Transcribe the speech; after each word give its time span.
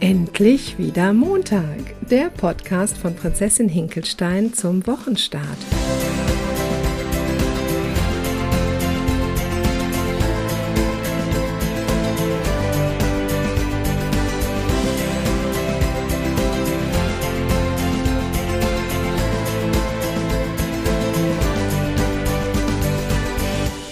Endlich 0.00 0.78
wieder 0.78 1.12
Montag, 1.12 1.64
der 2.08 2.30
Podcast 2.30 2.96
von 2.96 3.16
Prinzessin 3.16 3.68
Hinkelstein 3.68 4.54
zum 4.54 4.86
Wochenstart. 4.86 5.44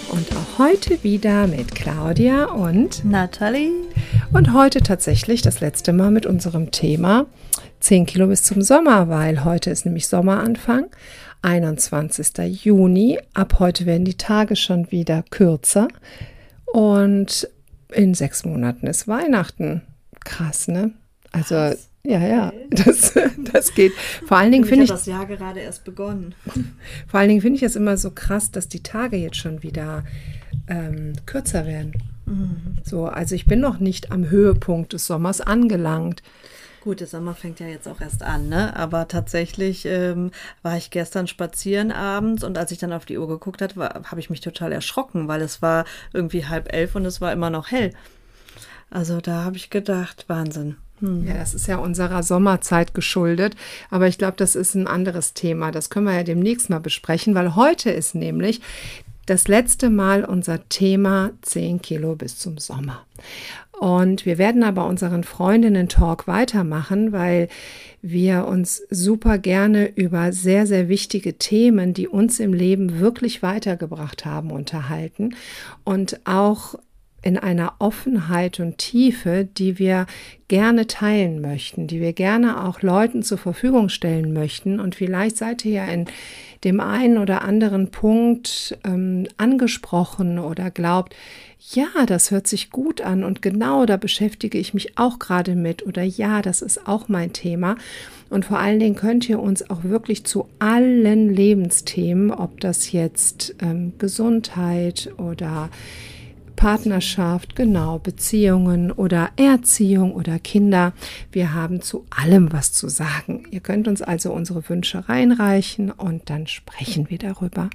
Und 0.09 0.27
auch 0.31 0.59
heute 0.59 1.03
wieder 1.03 1.47
mit 1.47 1.75
Claudia 1.75 2.45
und 2.45 3.03
Nathalie. 3.03 3.86
Und 4.33 4.53
heute 4.53 4.81
tatsächlich 4.81 5.41
das 5.41 5.61
letzte 5.61 5.93
Mal 5.93 6.11
mit 6.11 6.25
unserem 6.25 6.71
Thema 6.71 7.25
10 7.79 8.05
Kilo 8.05 8.27
bis 8.27 8.43
zum 8.43 8.61
Sommer, 8.61 9.09
weil 9.09 9.43
heute 9.45 9.69
ist 9.69 9.85
nämlich 9.85 10.07
Sommeranfang, 10.07 10.87
21. 11.41 12.63
Juni. 12.63 13.19
Ab 13.33 13.59
heute 13.59 13.85
werden 13.85 14.05
die 14.05 14.17
Tage 14.17 14.55
schon 14.55 14.91
wieder 14.91 15.23
kürzer 15.29 15.87
und 16.65 17.47
in 17.91 18.13
sechs 18.13 18.43
Monaten 18.43 18.87
ist 18.87 19.07
Weihnachten. 19.07 19.81
Krass, 20.23 20.67
ne? 20.67 20.91
Also 21.31 21.55
Krass. 21.55 21.89
Ja, 22.03 22.25
ja, 22.25 22.53
das, 22.69 23.13
das 23.51 23.73
geht. 23.73 23.91
Vor 24.25 24.37
allen 24.37 24.51
Dingen 24.51 24.65
finde 24.65 24.85
ich. 24.85 24.89
das 24.89 25.05
Jahr 25.05 25.25
gerade 25.25 25.59
erst 25.59 25.83
begonnen. 25.83 26.35
Vor 27.07 27.19
allen 27.19 27.29
Dingen 27.29 27.41
finde 27.41 27.57
ich 27.57 27.63
es 27.63 27.75
immer 27.75 27.97
so 27.97 28.11
krass, 28.11 28.49
dass 28.49 28.69
die 28.69 28.81
Tage 28.81 29.17
jetzt 29.17 29.37
schon 29.37 29.61
wieder 29.61 30.05
ähm, 30.69 31.13
kürzer 31.25 31.65
werden. 31.65 31.93
So, 32.83 33.05
also 33.05 33.35
ich 33.35 33.45
bin 33.45 33.59
noch 33.59 33.79
nicht 33.79 34.11
am 34.11 34.29
Höhepunkt 34.29 34.93
des 34.93 35.07
Sommers 35.07 35.41
angelangt. 35.41 36.21
Gut, 36.81 36.99
der 36.99 37.07
Sommer 37.07 37.35
fängt 37.35 37.59
ja 37.59 37.67
jetzt 37.67 37.87
auch 37.87 37.99
erst 37.99 38.23
an, 38.23 38.47
ne? 38.47 38.75
Aber 38.75 39.07
tatsächlich 39.07 39.85
ähm, 39.85 40.31
war 40.61 40.77
ich 40.77 40.89
gestern 40.89 41.27
spazieren 41.27 41.91
abends 41.91 42.43
und 42.43 42.57
als 42.57 42.71
ich 42.71 42.77
dann 42.77 42.93
auf 42.93 43.05
die 43.05 43.17
Uhr 43.17 43.27
geguckt 43.27 43.61
habe, 43.61 43.89
habe 44.05 44.19
ich 44.19 44.29
mich 44.29 44.41
total 44.41 44.71
erschrocken, 44.71 45.27
weil 45.27 45.41
es 45.41 45.61
war 45.61 45.85
irgendwie 46.13 46.45
halb 46.45 46.71
elf 46.71 46.95
und 46.95 47.05
es 47.05 47.19
war 47.19 47.33
immer 47.33 47.49
noch 47.49 47.71
hell. 47.71 47.93
Also 48.89 49.19
da 49.19 49.43
habe 49.43 49.57
ich 49.57 49.69
gedacht, 49.69 50.25
Wahnsinn. 50.27 50.77
Hm. 50.99 51.27
Ja, 51.27 51.33
das 51.35 51.53
ist 51.53 51.67
ja 51.67 51.77
unserer 51.77 52.23
Sommerzeit 52.23 52.93
geschuldet. 52.93 53.55
Aber 53.89 54.07
ich 54.07 54.17
glaube, 54.17 54.37
das 54.37 54.55
ist 54.55 54.73
ein 54.75 54.87
anderes 54.87 55.33
Thema. 55.33 55.71
Das 55.71 55.89
können 55.89 56.05
wir 56.05 56.15
ja 56.15 56.23
demnächst 56.23 56.69
mal 56.69 56.79
besprechen, 56.79 57.35
weil 57.35 57.55
heute 57.55 57.91
ist 57.91 58.15
nämlich 58.15 58.61
das 59.27 59.47
letzte 59.47 59.89
Mal 59.89 60.25
unser 60.25 60.67
Thema 60.69 61.31
10 61.43 61.81
Kilo 61.81 62.15
bis 62.15 62.39
zum 62.39 62.57
Sommer. 62.57 63.05
Und 63.79 64.25
wir 64.25 64.39
werden 64.39 64.63
aber 64.63 64.87
unseren 64.87 65.23
Freundinnen-Talk 65.23 66.27
weitermachen, 66.27 67.11
weil 67.11 67.47
wir 68.01 68.45
uns 68.45 68.81
super 68.89 69.37
gerne 69.37 69.85
über 69.95 70.31
sehr, 70.31 70.65
sehr 70.65 70.89
wichtige 70.89 71.37
Themen, 71.37 71.93
die 71.93 72.07
uns 72.07 72.39
im 72.39 72.53
Leben 72.53 72.99
wirklich 72.99 73.43
weitergebracht 73.43 74.25
haben, 74.25 74.49
unterhalten 74.49 75.35
und 75.83 76.19
auch 76.25 76.75
in 77.21 77.37
einer 77.37 77.73
Offenheit 77.79 78.59
und 78.59 78.77
Tiefe, 78.77 79.47
die 79.57 79.79
wir 79.79 80.05
gerne 80.47 80.87
teilen 80.87 81.41
möchten, 81.41 81.87
die 81.87 81.99
wir 81.99 82.13
gerne 82.13 82.63
auch 82.65 82.81
Leuten 82.81 83.23
zur 83.23 83.37
Verfügung 83.37 83.89
stellen 83.89 84.33
möchten. 84.33 84.79
Und 84.79 84.95
vielleicht 84.95 85.37
seid 85.37 85.65
ihr 85.65 85.71
ja 85.73 85.85
in 85.85 86.05
dem 86.63 86.79
einen 86.79 87.17
oder 87.17 87.41
anderen 87.41 87.89
Punkt 87.89 88.77
ähm, 88.83 89.27
angesprochen 89.37 90.39
oder 90.39 90.71
glaubt, 90.71 91.15
ja, 91.71 91.87
das 92.05 92.31
hört 92.31 92.47
sich 92.47 92.69
gut 92.69 93.01
an 93.01 93.23
und 93.23 93.41
genau 93.41 93.85
da 93.85 93.97
beschäftige 93.97 94.57
ich 94.57 94.73
mich 94.73 94.97
auch 94.97 95.19
gerade 95.19 95.55
mit 95.55 95.85
oder 95.85 96.03
ja, 96.03 96.41
das 96.41 96.61
ist 96.61 96.87
auch 96.87 97.09
mein 97.09 97.33
Thema. 97.33 97.75
Und 98.29 98.45
vor 98.45 98.59
allen 98.59 98.79
Dingen 98.79 98.95
könnt 98.95 99.27
ihr 99.27 99.39
uns 99.39 99.69
auch 99.69 99.83
wirklich 99.83 100.23
zu 100.23 100.47
allen 100.59 101.33
Lebensthemen, 101.33 102.31
ob 102.31 102.59
das 102.59 102.91
jetzt 102.91 103.55
ähm, 103.61 103.93
Gesundheit 103.97 105.11
oder 105.17 105.69
Partnerschaft, 106.57 107.55
genau, 107.55 107.99
Beziehungen 107.99 108.91
oder 108.91 109.29
Erziehung 109.37 110.13
oder 110.13 110.39
Kinder. 110.39 110.91
Wir 111.31 111.53
haben 111.53 111.81
zu 111.81 112.05
allem 112.09 112.51
was 112.51 112.73
zu 112.73 112.89
sagen. 112.89 113.45
Ihr 113.51 113.61
könnt 113.61 113.87
uns 113.87 114.01
also 114.01 114.33
unsere 114.33 114.67
Wünsche 114.67 115.07
reinreichen 115.07 115.91
und 115.91 116.29
dann 116.29 116.47
sprechen 116.47 117.09
wir 117.09 117.19
darüber. 117.19 117.69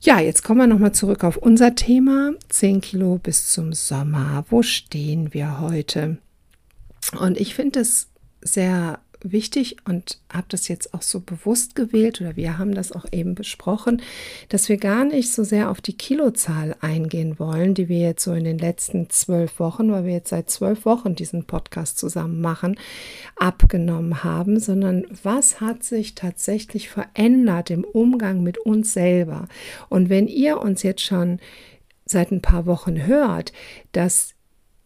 Ja, 0.00 0.20
jetzt 0.20 0.42
kommen 0.42 0.60
wir 0.60 0.66
nochmal 0.66 0.92
zurück 0.92 1.24
auf 1.24 1.38
unser 1.38 1.74
Thema. 1.74 2.32
10 2.50 2.82
Kilo 2.82 3.18
bis 3.18 3.48
zum 3.48 3.72
Sommer. 3.72 4.44
Wo 4.50 4.62
stehen 4.62 5.32
wir 5.32 5.60
heute? 5.60 6.18
Und 7.18 7.40
ich 7.40 7.54
finde 7.54 7.80
es 7.80 8.08
sehr 8.42 9.00
wichtig 9.22 9.76
und 9.84 10.18
habe 10.32 10.46
das 10.48 10.68
jetzt 10.68 10.94
auch 10.94 11.02
so 11.02 11.20
bewusst 11.20 11.74
gewählt 11.74 12.20
oder 12.20 12.36
wir 12.36 12.58
haben 12.58 12.74
das 12.74 12.92
auch 12.92 13.06
eben 13.12 13.34
besprochen, 13.34 14.02
dass 14.48 14.68
wir 14.68 14.76
gar 14.76 15.04
nicht 15.04 15.32
so 15.32 15.44
sehr 15.44 15.70
auf 15.70 15.80
die 15.80 15.96
Kilozahl 15.96 16.76
eingehen 16.80 17.38
wollen, 17.38 17.74
die 17.74 17.88
wir 17.88 17.98
jetzt 17.98 18.24
so 18.24 18.32
in 18.32 18.44
den 18.44 18.58
letzten 18.58 19.10
zwölf 19.10 19.58
Wochen, 19.58 19.90
weil 19.92 20.04
wir 20.04 20.12
jetzt 20.12 20.30
seit 20.30 20.50
zwölf 20.50 20.84
Wochen 20.84 21.14
diesen 21.14 21.44
Podcast 21.44 21.98
zusammen 21.98 22.40
machen, 22.40 22.78
abgenommen 23.36 24.24
haben, 24.24 24.60
sondern 24.60 25.06
was 25.22 25.60
hat 25.60 25.82
sich 25.82 26.14
tatsächlich 26.14 26.88
verändert 26.88 27.70
im 27.70 27.84
Umgang 27.84 28.42
mit 28.42 28.58
uns 28.58 28.92
selber. 28.92 29.48
Und 29.88 30.08
wenn 30.08 30.28
ihr 30.28 30.60
uns 30.60 30.82
jetzt 30.82 31.02
schon 31.02 31.38
seit 32.04 32.30
ein 32.30 32.42
paar 32.42 32.66
Wochen 32.66 33.06
hört, 33.06 33.52
dass 33.92 34.34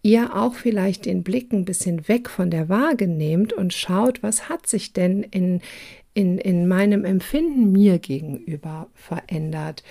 ihr 0.02 0.34
auch 0.36 0.54
vielleicht 0.54 1.06
den 1.06 1.22
Blick 1.22 1.52
ein 1.52 1.64
bisschen 1.64 2.08
weg 2.08 2.28
von 2.28 2.50
der 2.50 2.68
Waage 2.68 3.06
nehmt 3.06 3.52
und 3.52 3.72
schaut, 3.72 4.22
was 4.22 4.48
hat 4.48 4.66
sich 4.66 4.92
denn 4.92 5.22
in, 5.22 5.60
in, 6.14 6.38
in 6.38 6.66
meinem 6.66 7.04
Empfinden 7.04 7.72
mir 7.72 7.98
gegenüber 7.98 8.88
verändert. 8.94 9.82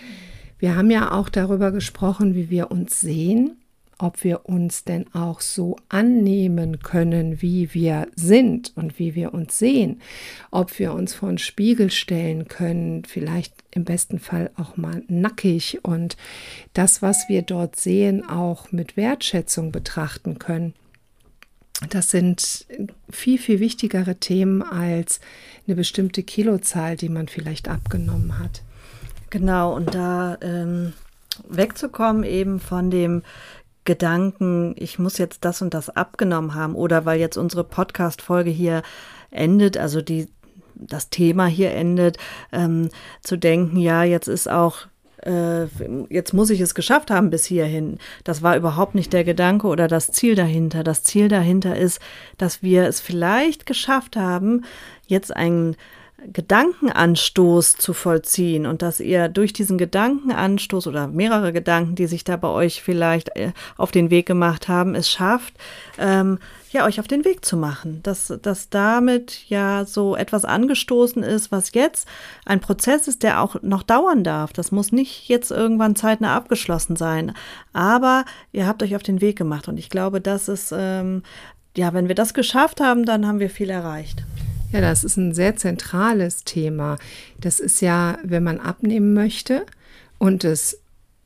Wir 0.59 0.75
haben 0.75 0.91
ja 0.91 1.11
auch 1.11 1.29
darüber 1.29 1.71
gesprochen, 1.71 2.35
wie 2.35 2.49
wir 2.49 2.71
uns 2.71 2.99
sehen 2.99 3.60
ob 4.01 4.23
wir 4.23 4.47
uns 4.47 4.83
denn 4.83 5.05
auch 5.13 5.41
so 5.41 5.75
annehmen 5.87 6.79
können, 6.79 7.41
wie 7.41 7.73
wir 7.73 8.07
sind 8.15 8.73
und 8.75 8.97
wie 8.97 9.13
wir 9.13 9.33
uns 9.33 9.59
sehen, 9.59 10.01
ob 10.49 10.79
wir 10.79 10.93
uns 10.93 11.13
vor 11.13 11.29
einen 11.29 11.37
Spiegel 11.37 11.91
stellen 11.91 12.47
können, 12.47 13.05
vielleicht 13.05 13.53
im 13.69 13.85
besten 13.85 14.19
Fall 14.19 14.49
auch 14.57 14.75
mal 14.75 15.03
nackig 15.07 15.79
und 15.83 16.17
das, 16.73 17.03
was 17.03 17.29
wir 17.29 17.43
dort 17.43 17.75
sehen, 17.75 18.27
auch 18.27 18.71
mit 18.71 18.97
Wertschätzung 18.97 19.71
betrachten 19.71 20.39
können. 20.39 20.73
Das 21.89 22.09
sind 22.11 22.65
viel, 23.09 23.37
viel 23.37 23.59
wichtigere 23.59 24.15
Themen 24.15 24.63
als 24.63 25.19
eine 25.67 25.75
bestimmte 25.75 26.23
Kilozahl, 26.23 26.95
die 26.95 27.09
man 27.09 27.27
vielleicht 27.27 27.67
abgenommen 27.67 28.39
hat. 28.39 28.61
Genau, 29.29 29.75
und 29.75 29.95
da 29.95 30.37
ähm, 30.41 30.93
wegzukommen 31.47 32.23
eben 32.23 32.59
von 32.59 32.91
dem 32.91 33.23
Gedanken, 33.85 34.75
ich 34.77 34.99
muss 34.99 35.17
jetzt 35.17 35.43
das 35.45 35.61
und 35.61 35.73
das 35.73 35.89
abgenommen 35.89 36.53
haben 36.53 36.75
oder 36.75 37.05
weil 37.05 37.19
jetzt 37.19 37.37
unsere 37.37 37.63
Podcast-Folge 37.63 38.51
hier 38.51 38.83
endet, 39.31 39.77
also 39.77 40.01
die, 40.01 40.27
das 40.75 41.09
Thema 41.09 41.47
hier 41.47 41.71
endet, 41.71 42.17
ähm, 42.51 42.89
zu 43.21 43.37
denken, 43.37 43.77
ja, 43.77 44.03
jetzt 44.03 44.27
ist 44.27 44.49
auch 44.49 44.87
äh, 45.23 45.65
jetzt 46.09 46.33
muss 46.33 46.49
ich 46.49 46.61
es 46.61 46.75
geschafft 46.75 47.11
haben 47.11 47.29
bis 47.29 47.45
hierhin. 47.45 47.99
Das 48.23 48.41
war 48.41 48.57
überhaupt 48.57 48.95
nicht 48.95 49.13
der 49.13 49.23
Gedanke 49.23 49.67
oder 49.67 49.87
das 49.87 50.11
Ziel 50.11 50.35
dahinter. 50.35 50.83
Das 50.83 51.03
Ziel 51.03 51.27
dahinter 51.27 51.75
ist, 51.75 51.99
dass 52.37 52.63
wir 52.63 52.85
es 52.85 52.99
vielleicht 52.99 53.65
geschafft 53.65 54.15
haben, 54.15 54.63
jetzt 55.07 55.35
ein 55.35 55.75
Gedankenanstoß 56.31 57.77
zu 57.77 57.93
vollziehen 57.93 58.65
und 58.65 58.81
dass 58.81 58.99
ihr 58.99 59.27
durch 59.27 59.53
diesen 59.53 59.77
Gedankenanstoß 59.77 60.87
oder 60.87 61.07
mehrere 61.07 61.51
Gedanken, 61.51 61.95
die 61.95 62.07
sich 62.07 62.23
da 62.23 62.37
bei 62.37 62.47
euch 62.47 62.83
vielleicht 62.83 63.35
äh, 63.35 63.53
auf 63.77 63.91
den 63.91 64.09
Weg 64.11 64.27
gemacht 64.27 64.67
haben, 64.67 64.93
es 64.93 65.09
schafft, 65.09 65.55
ähm, 65.97 66.37
ja, 66.71 66.85
euch 66.85 66.99
auf 66.99 67.07
den 67.07 67.25
Weg 67.25 67.43
zu 67.43 67.57
machen. 67.57 68.01
Dass, 68.03 68.33
dass 68.41 68.69
damit 68.69 69.49
ja 69.49 69.83
so 69.85 70.15
etwas 70.15 70.45
angestoßen 70.45 71.23
ist, 71.23 71.51
was 71.51 71.73
jetzt 71.73 72.07
ein 72.45 72.59
Prozess 72.59 73.07
ist, 73.07 73.23
der 73.23 73.41
auch 73.41 73.55
noch 73.61 73.83
dauern 73.83 74.23
darf. 74.23 74.53
Das 74.53 74.71
muss 74.71 74.91
nicht 74.91 75.27
jetzt 75.27 75.51
irgendwann 75.51 75.95
zeitnah 75.95 76.35
abgeschlossen 76.35 76.95
sein. 76.95 77.33
Aber 77.73 78.25
ihr 78.51 78.67
habt 78.67 78.83
euch 78.83 78.95
auf 78.95 79.03
den 79.03 79.21
Weg 79.21 79.37
gemacht 79.37 79.67
und 79.67 79.77
ich 79.77 79.89
glaube, 79.89 80.21
das 80.21 80.47
ist, 80.47 80.73
ähm, 80.75 81.23
ja, 81.75 81.93
wenn 81.93 82.07
wir 82.07 82.15
das 82.15 82.33
geschafft 82.33 82.79
haben, 82.79 83.05
dann 83.05 83.27
haben 83.27 83.39
wir 83.39 83.49
viel 83.49 83.69
erreicht. 83.69 84.23
Ja, 84.71 84.79
das 84.79 85.03
ist 85.03 85.17
ein 85.17 85.33
sehr 85.33 85.55
zentrales 85.57 86.43
Thema. 86.43 86.97
Das 87.39 87.59
ist 87.59 87.81
ja, 87.81 88.17
wenn 88.23 88.43
man 88.43 88.59
abnehmen 88.59 89.13
möchte 89.13 89.65
und 90.17 90.43
es 90.43 90.79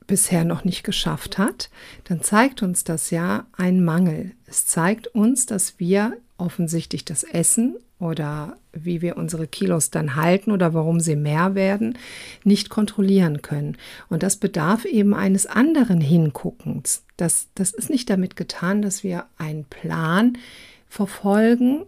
bisher 0.06 0.44
noch 0.44 0.64
nicht 0.64 0.82
geschafft 0.84 1.38
hat, 1.38 1.70
dann 2.04 2.22
zeigt 2.22 2.62
uns 2.62 2.84
das 2.84 3.10
ja 3.10 3.46
einen 3.56 3.84
Mangel. 3.84 4.32
Es 4.46 4.66
zeigt 4.66 5.08
uns, 5.08 5.46
dass 5.46 5.78
wir 5.78 6.16
offensichtlich 6.38 7.04
das 7.04 7.24
Essen 7.24 7.76
oder 7.98 8.56
wie 8.72 9.00
wir 9.00 9.16
unsere 9.16 9.46
Kilos 9.46 9.90
dann 9.90 10.16
halten 10.16 10.50
oder 10.50 10.74
warum 10.74 11.00
sie 11.00 11.16
mehr 11.16 11.54
werden, 11.54 11.96
nicht 12.44 12.68
kontrollieren 12.68 13.42
können. 13.42 13.76
Und 14.08 14.22
das 14.22 14.36
bedarf 14.36 14.84
eben 14.84 15.14
eines 15.14 15.46
anderen 15.46 16.00
Hinguckens. 16.00 17.04
Das, 17.16 17.48
das 17.54 17.70
ist 17.70 17.90
nicht 17.90 18.10
damit 18.10 18.36
getan, 18.36 18.82
dass 18.82 19.02
wir 19.02 19.24
einen 19.38 19.64
Plan 19.64 20.36
verfolgen, 20.88 21.86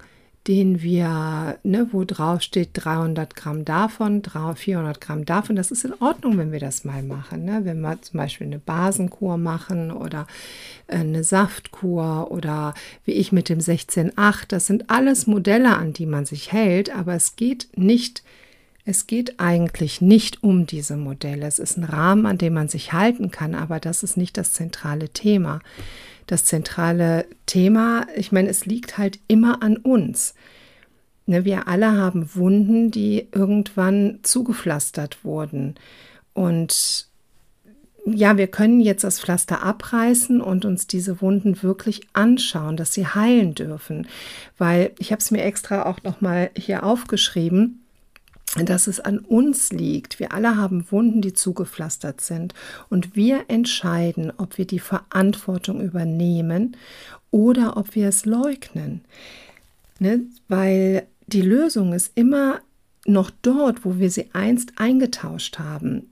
den 0.49 0.81
wir, 0.81 1.59
ne, 1.63 1.89
wo 1.93 2.05
drauf 2.05 2.41
steht 2.41 2.71
300 2.73 3.37
Gramm 3.37 3.67
davon, 3.67 4.23
400 4.23 4.99
Gramm 4.99 5.27
davon. 5.27 5.57
Das 5.57 5.71
ist 5.71 5.85
in 5.85 5.93
Ordnung, 6.01 6.39
wenn 6.39 6.53
wir 6.53 6.59
das 6.59 6.87
mal 6.87 7.03
machen. 7.03 7.45
Ne? 7.45 7.61
Wenn 7.65 7.83
wir 7.83 8.01
zum 8.01 8.17
Beispiel 8.17 8.47
eine 8.47 8.59
Basenkur 8.59 9.37
machen 9.37 9.93
oder 9.93 10.27
äh, 10.87 10.97
eine 10.97 11.23
Saftkur 11.23 12.31
oder 12.31 12.73
wie 13.05 13.13
ich 13.13 13.31
mit 13.31 13.51
dem 13.51 13.59
16,8. 13.59 14.47
Das 14.49 14.67
sind 14.67 14.89
alles 14.89 15.27
Modelle, 15.27 15.77
an 15.77 15.93
die 15.93 16.07
man 16.07 16.25
sich 16.25 16.51
hält, 16.51 16.97
aber 16.97 17.13
es 17.13 17.37
geht 17.37 17.69
nicht 17.77 18.23
es 18.89 19.07
geht 19.07 19.39
eigentlich 19.39 20.01
nicht 20.01 20.43
um 20.43 20.67
diese 20.67 20.97
Modelle. 20.97 21.47
Es 21.47 21.59
ist 21.59 21.77
ein 21.77 21.85
Rahmen, 21.85 22.25
an 22.25 22.39
dem 22.39 22.55
man 22.55 22.69
sich 22.69 22.93
halten 22.93 23.31
kann, 23.31 23.55
aber 23.55 23.81
das 23.81 24.03
ist 24.03 24.17
nicht 24.17 24.37
das 24.37 24.53
zentrale 24.53 25.11
Thema 25.11 25.61
das 26.29 26.45
zentrale 26.45 27.27
Thema. 27.47 28.07
Ich 28.15 28.31
meine, 28.31 28.49
es 28.49 28.67
liegt 28.67 28.99
halt 28.99 29.19
immer 29.27 29.63
an 29.63 29.77
uns. 29.79 30.35
Ne, 31.27 31.45
wir 31.45 31.67
alle 31.69 31.93
haben 31.93 32.35
Wunden, 32.35 32.91
die 32.91 33.27
irgendwann 33.33 34.21
zugepflastert 34.23 35.25
wurden. 35.25 35.75
Und 36.35 37.09
ja, 38.05 38.37
wir 38.37 38.47
können 38.47 38.81
jetzt 38.81 39.05
das 39.05 39.21
Pflaster 39.21 39.63
abreißen 39.63 40.41
und 40.41 40.65
uns 40.65 40.87
diese 40.87 41.21
Wunden 41.21 41.63
wirklich 41.63 42.03
anschauen, 42.13 42.77
dass 42.77 42.95
sie 42.95 43.07
heilen 43.07 43.55
dürfen. 43.55 44.07
Weil 44.57 44.93
ich 44.99 45.11
habe 45.11 45.21
es 45.21 45.31
mir 45.31 45.43
extra 45.43 45.87
auch 45.87 46.03
noch 46.03 46.21
mal 46.21 46.51
hier 46.57 46.85
aufgeschrieben 46.85 47.81
dass 48.57 48.87
es 48.87 49.01
an 49.01 49.19
uns 49.19 49.73
liegt. 49.73 50.19
Wir 50.19 50.33
alle 50.33 50.57
haben 50.57 50.91
Wunden, 50.91 51.21
die 51.21 51.35
zugepflastert 51.35 52.21
sind. 52.21 52.55
Und 52.89 53.15
wir 53.15 53.45
entscheiden, 53.49 54.33
ob 54.37 54.59
wir 54.59 54.67
die 54.67 54.79
Verantwortung 54.79 55.81
übernehmen 55.81 56.77
oder 57.31 57.77
ob 57.77 57.95
wir 57.95 58.09
es 58.09 58.25
leugnen. 58.25 59.03
Ne? 59.99 60.23
Weil 60.49 61.07
die 61.27 61.43
Lösung 61.43 61.93
ist 61.93 62.13
immer 62.15 62.61
noch 63.05 63.31
dort, 63.43 63.85
wo 63.85 63.99
wir 63.99 64.11
sie 64.11 64.31
einst 64.33 64.73
eingetauscht 64.77 65.59
haben. 65.59 66.11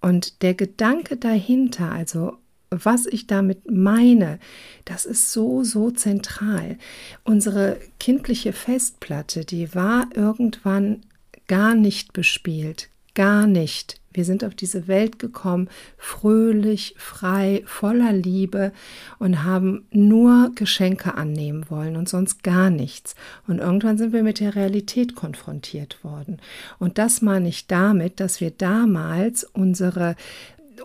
Und 0.00 0.42
der 0.42 0.54
Gedanke 0.54 1.16
dahinter, 1.16 1.92
also 1.92 2.38
was 2.70 3.06
ich 3.06 3.26
damit 3.26 3.70
meine, 3.70 4.38
das 4.84 5.06
ist 5.06 5.32
so, 5.32 5.62
so 5.62 5.90
zentral. 5.92 6.78
Unsere 7.24 7.78
kindliche 8.00 8.52
Festplatte, 8.52 9.44
die 9.44 9.74
war 9.74 10.08
irgendwann 10.14 11.02
gar 11.48 11.74
nicht 11.74 12.12
bespielt, 12.12 12.88
gar 13.14 13.46
nicht. 13.46 14.00
Wir 14.12 14.24
sind 14.24 14.44
auf 14.44 14.54
diese 14.54 14.88
Welt 14.88 15.18
gekommen, 15.18 15.68
fröhlich, 15.98 16.94
frei, 16.96 17.62
voller 17.66 18.14
Liebe 18.14 18.72
und 19.18 19.44
haben 19.44 19.86
nur 19.90 20.52
Geschenke 20.54 21.16
annehmen 21.16 21.66
wollen 21.68 21.96
und 21.96 22.08
sonst 22.08 22.42
gar 22.42 22.70
nichts. 22.70 23.14
Und 23.46 23.58
irgendwann 23.58 23.98
sind 23.98 24.14
wir 24.14 24.22
mit 24.22 24.40
der 24.40 24.54
Realität 24.54 25.14
konfrontiert 25.14 26.02
worden. 26.02 26.38
Und 26.78 26.96
das 26.96 27.20
meine 27.20 27.48
ich 27.50 27.66
damit, 27.66 28.18
dass 28.18 28.40
wir 28.40 28.50
damals 28.50 29.44
unsere, 29.44 30.16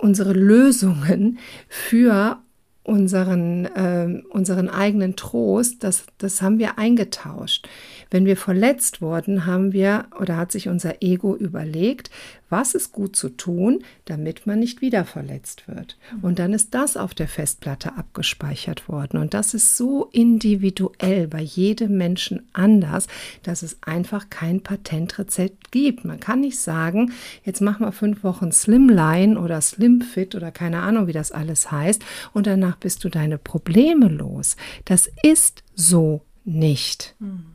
unsere 0.02 0.34
Lösungen 0.34 1.40
für 1.70 2.42
unseren, 2.84 3.66
äh, 3.66 4.22
unseren 4.30 4.70
eigenen 4.70 5.16
Trost, 5.16 5.84
das, 5.84 6.06
das 6.18 6.42
haben 6.42 6.58
wir 6.60 6.78
eingetauscht. 6.78 7.68
Wenn 8.10 8.26
wir 8.26 8.38
verletzt 8.38 9.02
wurden, 9.02 9.46
haben 9.46 9.72
wir 9.72 10.06
oder 10.20 10.38
hat 10.38 10.52
sich 10.52 10.68
unser 10.68 11.02
Ego 11.02 11.36
überlegt, 11.36 12.10
was 12.52 12.76
ist 12.76 12.92
gut 12.92 13.16
zu 13.16 13.30
tun, 13.30 13.84
damit 14.06 14.46
man 14.46 14.60
nicht 14.60 14.82
wieder 14.82 15.06
verletzt 15.06 15.68
wird. 15.68 15.98
Und 16.22 16.38
dann 16.38 16.54
ist 16.54 16.74
das 16.74 16.98
auf 16.98 17.14
der 17.14 17.28
Festplatte 17.28 17.98
abgespeichert 17.98 18.90
worden. 18.90 19.18
Und 19.18 19.34
das 19.34 19.54
ist 19.54 19.78
so 19.78 20.10
individuell 20.12 21.28
bei 21.28 21.42
jedem 21.42 21.98
Menschen 21.98 22.48
anders, 22.54 23.08
dass 23.44 23.64
es 23.64 23.78
einfach 23.82 24.30
kein 24.30 24.62
Patentrezept 24.62 25.72
gibt. 25.72 26.06
Man 26.06 26.20
kann 26.20 26.42
nicht 26.42 26.60
sagen, 26.60 27.14
jetzt 27.44 27.62
mach 27.62 27.80
mal 27.80 27.92
fünf 27.92 28.24
Wochen 28.24 28.52
Slimline 28.52 29.40
oder 29.40 29.62
Slimfit 29.62 30.36
oder 30.36 30.52
keine 30.52 30.82
Ahnung, 30.82 31.08
wie 31.08 31.14
das 31.14 31.32
alles 31.32 31.72
heißt, 31.72 32.04
und 32.34 32.48
danach 32.48 32.78
bist 32.78 33.04
du 33.04 33.10
deine 33.10 33.38
Probleme 33.38 34.10
los. 34.10 34.58
Das 34.86 35.10
ist 35.24 35.64
so 35.76 36.22
nicht. 36.44 37.16
Mhm. 37.20 37.46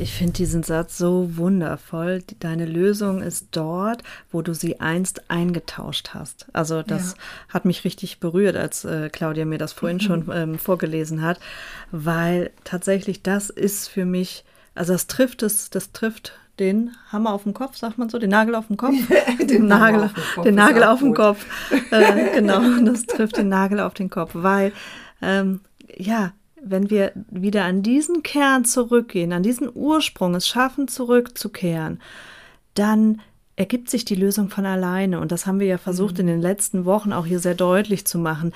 Ich 0.00 0.14
finde 0.14 0.34
diesen 0.34 0.62
Satz 0.62 0.96
so 0.96 1.36
wundervoll. 1.36 2.22
Deine 2.38 2.66
Lösung 2.66 3.20
ist 3.20 3.48
dort, 3.50 4.04
wo 4.30 4.42
du 4.42 4.54
sie 4.54 4.80
einst 4.80 5.28
eingetauscht 5.28 6.10
hast. 6.14 6.46
Also 6.52 6.82
das 6.82 7.12
ja. 7.12 7.54
hat 7.54 7.64
mich 7.64 7.84
richtig 7.84 8.20
berührt, 8.20 8.56
als 8.56 8.84
äh, 8.84 9.08
Claudia 9.10 9.44
mir 9.44 9.58
das 9.58 9.72
vorhin 9.72 9.96
mhm. 9.96 10.02
schon 10.02 10.30
ähm, 10.32 10.58
vorgelesen 10.58 11.22
hat, 11.22 11.40
weil 11.90 12.50
tatsächlich 12.62 13.22
das 13.22 13.50
ist 13.50 13.88
für 13.88 14.04
mich, 14.04 14.44
also 14.76 14.92
das 14.92 15.08
trifft 15.08 15.42
es, 15.42 15.68
das 15.70 15.90
trifft 15.90 16.32
den 16.60 16.92
Hammer 17.10 17.32
auf 17.32 17.42
dem 17.42 17.54
Kopf, 17.54 17.76
sagt 17.76 17.98
man 17.98 18.08
so, 18.08 18.18
den 18.18 18.30
Nagel 18.30 18.54
auf 18.54 18.68
dem 18.68 18.76
Kopf. 18.76 18.94
den 19.40 19.66
Nagel, 19.66 20.04
auf 20.04 20.12
den, 20.36 20.44
den 20.44 20.54
Nagel 20.54 20.84
auf 20.84 21.00
dem 21.00 21.14
Kopf. 21.14 21.44
Äh, 21.90 22.34
genau, 22.34 22.60
das 22.84 23.04
trifft 23.06 23.36
den 23.36 23.48
Nagel 23.48 23.80
auf 23.80 23.94
den 23.94 24.10
Kopf, 24.10 24.30
weil 24.34 24.72
ähm, 25.22 25.60
ja, 25.96 26.32
wenn 26.62 26.90
wir 26.90 27.12
wieder 27.30 27.64
an 27.64 27.82
diesen 27.82 28.22
Kern 28.22 28.64
zurückgehen, 28.64 29.32
an 29.32 29.42
diesen 29.42 29.70
Ursprung 29.72 30.34
es 30.34 30.46
schaffen, 30.48 30.88
zurückzukehren, 30.88 32.00
dann 32.74 33.20
ergibt 33.56 33.90
sich 33.90 34.04
die 34.04 34.14
Lösung 34.14 34.50
von 34.50 34.66
alleine. 34.66 35.20
Und 35.20 35.32
das 35.32 35.46
haben 35.46 35.60
wir 35.60 35.66
ja 35.66 35.78
versucht 35.78 36.14
mhm. 36.14 36.20
in 36.20 36.26
den 36.26 36.40
letzten 36.40 36.84
Wochen 36.84 37.12
auch 37.12 37.26
hier 37.26 37.40
sehr 37.40 37.54
deutlich 37.54 38.06
zu 38.06 38.18
machen 38.18 38.52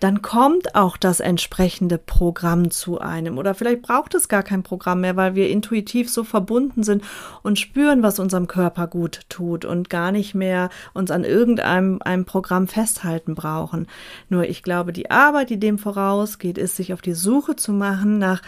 dann 0.00 0.22
kommt 0.22 0.74
auch 0.74 0.96
das 0.96 1.20
entsprechende 1.20 1.98
Programm 1.98 2.70
zu 2.70 2.98
einem. 2.98 3.36
Oder 3.36 3.54
vielleicht 3.54 3.82
braucht 3.82 4.14
es 4.14 4.28
gar 4.28 4.42
kein 4.42 4.62
Programm 4.62 5.02
mehr, 5.02 5.14
weil 5.14 5.34
wir 5.34 5.50
intuitiv 5.50 6.10
so 6.10 6.24
verbunden 6.24 6.82
sind 6.82 7.04
und 7.42 7.58
spüren, 7.58 8.02
was 8.02 8.18
unserem 8.18 8.46
Körper 8.46 8.86
gut 8.86 9.20
tut 9.28 9.66
und 9.66 9.90
gar 9.90 10.10
nicht 10.10 10.34
mehr 10.34 10.70
uns 10.94 11.10
an 11.10 11.24
irgendeinem 11.24 12.00
einem 12.02 12.24
Programm 12.24 12.66
festhalten 12.66 13.34
brauchen. 13.34 13.86
Nur 14.30 14.48
ich 14.48 14.62
glaube, 14.62 14.92
die 14.94 15.10
Arbeit, 15.10 15.50
die 15.50 15.60
dem 15.60 15.78
vorausgeht, 15.78 16.56
ist, 16.56 16.76
sich 16.76 16.94
auf 16.94 17.02
die 17.02 17.14
Suche 17.14 17.56
zu 17.56 17.72
machen 17.72 18.18
nach, 18.18 18.40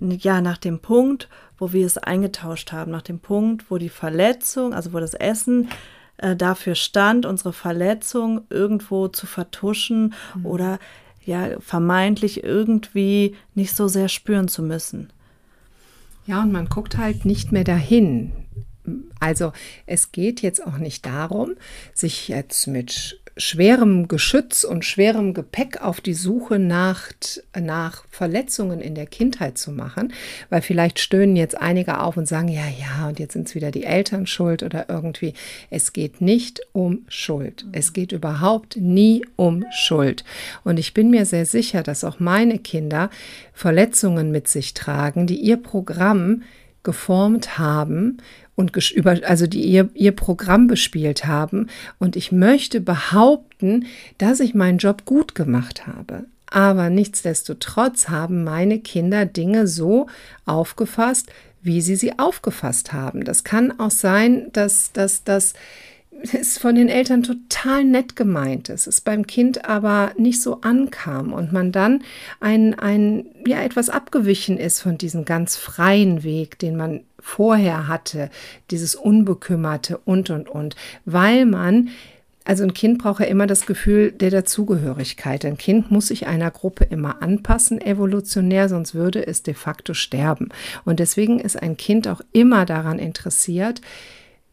ja, 0.00 0.40
nach 0.40 0.58
dem 0.58 0.78
Punkt, 0.78 1.28
wo 1.58 1.72
wir 1.72 1.84
es 1.84 1.98
eingetauscht 1.98 2.70
haben, 2.70 2.92
nach 2.92 3.02
dem 3.02 3.18
Punkt, 3.18 3.68
wo 3.70 3.78
die 3.78 3.88
Verletzung, 3.88 4.72
also 4.72 4.92
wo 4.92 5.00
das 5.00 5.14
Essen 5.14 5.68
äh, 6.20 6.36
dafür 6.36 6.74
stand, 6.74 7.26
unsere 7.26 7.52
Verletzung 7.52 8.42
irgendwo 8.50 9.08
zu 9.08 9.26
vertuschen 9.26 10.14
mhm. 10.34 10.46
oder 10.46 10.78
ja 11.24 11.60
vermeintlich 11.60 12.44
irgendwie 12.44 13.36
nicht 13.54 13.74
so 13.74 13.88
sehr 13.88 14.08
spüren 14.08 14.48
zu 14.48 14.62
müssen. 14.62 15.12
Ja, 16.26 16.42
und 16.42 16.52
man 16.52 16.68
guckt 16.68 16.96
halt 16.96 17.24
nicht 17.24 17.52
mehr 17.52 17.64
dahin. 17.64 18.32
Also 19.18 19.52
es 19.86 20.12
geht 20.12 20.42
jetzt 20.42 20.64
auch 20.66 20.78
nicht 20.78 21.06
darum, 21.06 21.54
sich 21.94 22.28
jetzt 22.28 22.66
mit 22.66 23.20
schwerem 23.40 24.06
Geschütz 24.06 24.64
und 24.64 24.84
schwerem 24.84 25.34
Gepäck 25.34 25.82
auf 25.82 26.00
die 26.00 26.14
Suche 26.14 26.58
nach, 26.58 27.08
nach 27.58 28.04
Verletzungen 28.10 28.80
in 28.80 28.94
der 28.94 29.06
Kindheit 29.06 29.58
zu 29.58 29.72
machen, 29.72 30.12
weil 30.50 30.62
vielleicht 30.62 31.00
stöhnen 31.00 31.36
jetzt 31.36 31.60
einige 31.60 32.00
auf 32.00 32.16
und 32.16 32.26
sagen, 32.26 32.48
ja, 32.48 32.66
ja, 32.78 33.08
und 33.08 33.18
jetzt 33.18 33.32
sind 33.32 33.48
es 33.48 33.54
wieder 33.54 33.70
die 33.70 33.84
Eltern 33.84 34.26
schuld 34.26 34.62
oder 34.62 34.86
irgendwie. 34.88 35.34
Es 35.70 35.92
geht 35.92 36.20
nicht 36.20 36.60
um 36.72 37.04
Schuld. 37.08 37.66
Es 37.72 37.92
geht 37.92 38.12
überhaupt 38.12 38.76
nie 38.76 39.24
um 39.36 39.64
Schuld. 39.72 40.24
Und 40.64 40.78
ich 40.78 40.94
bin 40.94 41.10
mir 41.10 41.24
sehr 41.24 41.46
sicher, 41.46 41.82
dass 41.82 42.04
auch 42.04 42.20
meine 42.20 42.58
Kinder 42.58 43.10
Verletzungen 43.52 44.30
mit 44.30 44.48
sich 44.48 44.74
tragen, 44.74 45.26
die 45.26 45.40
ihr 45.40 45.56
Programm 45.56 46.42
geformt 46.82 47.58
haben 47.58 48.18
und 48.60 48.92
über, 48.92 49.18
also 49.24 49.46
die 49.46 49.62
ihr, 49.62 49.88
ihr 49.94 50.12
Programm 50.12 50.66
bespielt 50.66 51.26
haben. 51.26 51.66
Und 51.98 52.14
ich 52.14 52.30
möchte 52.30 52.80
behaupten, 52.80 53.86
dass 54.18 54.38
ich 54.38 54.54
meinen 54.54 54.78
Job 54.78 55.04
gut 55.06 55.34
gemacht 55.34 55.86
habe. 55.86 56.26
Aber 56.46 56.90
nichtsdestotrotz 56.90 58.08
haben 58.08 58.44
meine 58.44 58.78
Kinder 58.80 59.24
Dinge 59.24 59.66
so 59.66 60.08
aufgefasst, 60.44 61.30
wie 61.62 61.80
sie 61.80 61.96
sie 61.96 62.18
aufgefasst 62.18 62.92
haben. 62.92 63.24
Das 63.24 63.44
kann 63.44 63.78
auch 63.78 63.90
sein, 63.90 64.48
dass, 64.52 64.92
dass, 64.92 65.24
dass 65.24 65.54
es 66.32 66.58
von 66.58 66.74
den 66.74 66.88
Eltern 66.88 67.22
total 67.22 67.84
nett 67.84 68.14
gemeint 68.14 68.68
ist, 68.68 68.86
es 68.86 69.00
beim 69.00 69.26
Kind 69.26 69.64
aber 69.64 70.12
nicht 70.18 70.42
so 70.42 70.60
ankam 70.60 71.32
und 71.32 71.52
man 71.52 71.72
dann 71.72 72.02
ein, 72.40 72.78
ein, 72.78 73.26
ja, 73.46 73.62
etwas 73.62 73.88
abgewichen 73.88 74.58
ist 74.58 74.80
von 74.80 74.98
diesem 74.98 75.24
ganz 75.24 75.56
freien 75.56 76.22
Weg, 76.22 76.58
den 76.58 76.76
man 76.76 77.00
vorher 77.20 77.88
hatte, 77.88 78.30
dieses 78.70 78.94
Unbekümmerte 78.94 79.98
und, 79.98 80.30
und, 80.30 80.48
und, 80.48 80.76
weil 81.04 81.46
man 81.46 81.90
also 82.44 82.64
ein 82.64 82.74
Kind 82.74 82.98
braucht 82.98 83.20
ja 83.20 83.26
immer 83.26 83.46
das 83.46 83.66
Gefühl 83.66 84.12
der 84.12 84.30
Dazugehörigkeit. 84.30 85.44
Ein 85.44 85.58
Kind 85.58 85.90
muss 85.90 86.08
sich 86.08 86.26
einer 86.26 86.50
Gruppe 86.50 86.84
immer 86.84 87.22
anpassen, 87.22 87.80
evolutionär, 87.80 88.68
sonst 88.68 88.94
würde 88.94 89.26
es 89.26 89.42
de 89.42 89.54
facto 89.54 89.92
sterben. 89.94 90.48
Und 90.84 91.00
deswegen 91.00 91.38
ist 91.38 91.62
ein 91.62 91.76
Kind 91.76 92.08
auch 92.08 92.22
immer 92.32 92.64
daran 92.64 92.98
interessiert, 92.98 93.82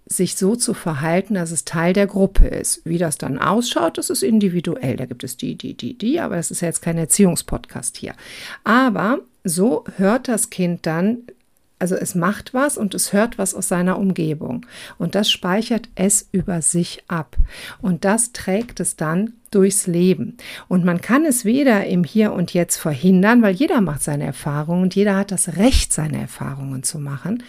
sich 0.06 0.36
so 0.36 0.56
zu 0.56 0.74
verhalten, 0.74 1.34
dass 1.34 1.52
es 1.52 1.66
Teil 1.66 1.94
der 1.94 2.08
Gruppe 2.08 2.48
ist. 2.48 2.82
Wie 2.86 2.98
das 2.98 3.18
dann 3.18 3.38
ausschaut, 3.38 3.98
das 3.98 4.10
ist 4.10 4.24
individuell. 4.24 4.96
Da 4.96 5.06
gibt 5.06 5.24
es 5.24 5.38
die, 5.38 5.56
die, 5.56 5.74
die, 5.74 5.98
die, 5.98 6.20
aber 6.20 6.36
das 6.36 6.52
ist 6.52 6.62
ja 6.62 6.68
jetzt 6.68 6.82
kein 6.82 6.98
Erziehungspodcast 6.98 7.98
hier. 7.98 8.14
Aber 8.64 9.20
so 9.44 9.86
hört 9.96 10.28
das 10.28 10.50
Kind 10.50 10.86
dann 10.86 11.24
also 11.80 11.96
es 11.96 12.16
macht 12.16 12.54
was 12.54 12.78
und 12.78 12.94
es 12.96 13.14
hört 13.14 13.38
was 13.38 13.54
aus 13.54 13.68
seiner 13.68 14.00
Umgebung. 14.00 14.66
Und 14.98 15.16
das 15.16 15.30
speichert 15.30 15.90
es 15.96 16.28
über 16.32 16.62
sich 16.62 17.04
ab. 17.08 17.38
Und 17.82 18.04
das 18.04 18.32
trägt 18.32 18.80
es 18.80 18.96
dann 18.96 19.34
durchs 19.52 19.88
Leben. 19.88 20.38
Und 20.68 20.84
man 20.86 21.02
kann 21.02 21.26
es 21.26 21.46
weder 21.46 21.86
im 21.86 22.04
Hier 22.04 22.34
und 22.34 22.54
Jetzt 22.54 22.78
verhindern, 22.78 23.42
weil 23.42 23.54
jeder 23.54 23.82
macht 23.82 24.02
seine 24.02 24.26
Erfahrungen 24.26 24.84
und 24.84 24.96
jeder 24.96 25.16
hat 25.16 25.32
das 25.32 25.58
Recht, 25.58 25.94
seine 25.94 26.20
Erfahrungen 26.20 26.84
zu 26.84 27.00
machen. 27.00 27.44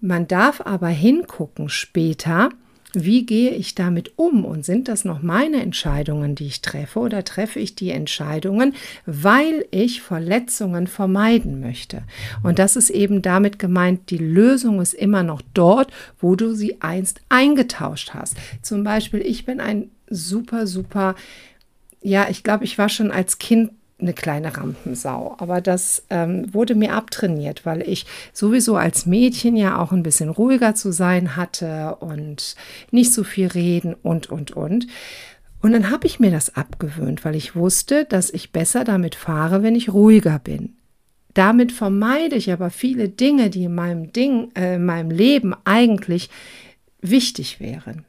Man 0.00 0.26
darf 0.26 0.60
aber 0.60 0.88
hingucken 0.88 1.68
später, 1.68 2.50
wie 2.94 3.26
gehe 3.26 3.50
ich 3.50 3.74
damit 3.74 4.12
um 4.16 4.44
und 4.44 4.64
sind 4.64 4.88
das 4.88 5.04
noch 5.04 5.22
meine 5.22 5.62
Entscheidungen, 5.62 6.34
die 6.34 6.46
ich 6.46 6.62
treffe 6.62 6.98
oder 7.00 7.24
treffe 7.24 7.58
ich 7.58 7.74
die 7.74 7.90
Entscheidungen, 7.90 8.74
weil 9.06 9.64
ich 9.70 10.02
Verletzungen 10.02 10.86
vermeiden 10.86 11.60
möchte? 11.60 12.02
Und 12.42 12.58
das 12.58 12.76
ist 12.76 12.90
eben 12.90 13.22
damit 13.22 13.58
gemeint, 13.58 14.10
die 14.10 14.18
Lösung 14.18 14.80
ist 14.80 14.94
immer 14.94 15.22
noch 15.22 15.42
dort, 15.54 15.92
wo 16.18 16.36
du 16.36 16.54
sie 16.54 16.80
einst 16.80 17.20
eingetauscht 17.28 18.10
hast. 18.14 18.36
Zum 18.62 18.84
Beispiel, 18.84 19.20
ich 19.20 19.44
bin 19.44 19.60
ein 19.60 19.90
super, 20.08 20.66
super, 20.66 21.14
ja, 22.02 22.28
ich 22.28 22.42
glaube, 22.42 22.64
ich 22.64 22.78
war 22.78 22.88
schon 22.88 23.10
als 23.10 23.38
Kind 23.38 23.70
eine 24.00 24.12
kleine 24.12 24.56
Rampensau. 24.56 25.36
Aber 25.38 25.60
das 25.60 26.04
ähm, 26.10 26.52
wurde 26.52 26.74
mir 26.74 26.94
abtrainiert, 26.94 27.64
weil 27.64 27.82
ich 27.82 28.06
sowieso 28.32 28.76
als 28.76 29.06
Mädchen 29.06 29.56
ja 29.56 29.78
auch 29.78 29.92
ein 29.92 30.02
bisschen 30.02 30.30
ruhiger 30.30 30.74
zu 30.74 30.92
sein 30.92 31.36
hatte 31.36 31.96
und 32.00 32.56
nicht 32.90 33.12
so 33.12 33.24
viel 33.24 33.46
reden 33.46 33.94
und, 34.02 34.30
und, 34.30 34.50
und. 34.52 34.86
Und 35.60 35.72
dann 35.72 35.90
habe 35.90 36.06
ich 36.06 36.20
mir 36.20 36.30
das 36.30 36.56
abgewöhnt, 36.56 37.24
weil 37.24 37.34
ich 37.34 37.56
wusste, 37.56 38.04
dass 38.04 38.30
ich 38.30 38.52
besser 38.52 38.84
damit 38.84 39.14
fahre, 39.14 39.62
wenn 39.62 39.74
ich 39.74 39.92
ruhiger 39.92 40.38
bin. 40.38 40.76
Damit 41.32 41.72
vermeide 41.72 42.36
ich 42.36 42.52
aber 42.52 42.70
viele 42.70 43.08
Dinge, 43.08 43.50
die 43.50 43.64
in 43.64 43.74
meinem 43.74 44.12
Ding, 44.12 44.50
äh, 44.54 44.76
in 44.76 44.84
meinem 44.84 45.10
Leben 45.10 45.54
eigentlich 45.64 46.30
wichtig 47.00 47.60
wären. 47.60 48.04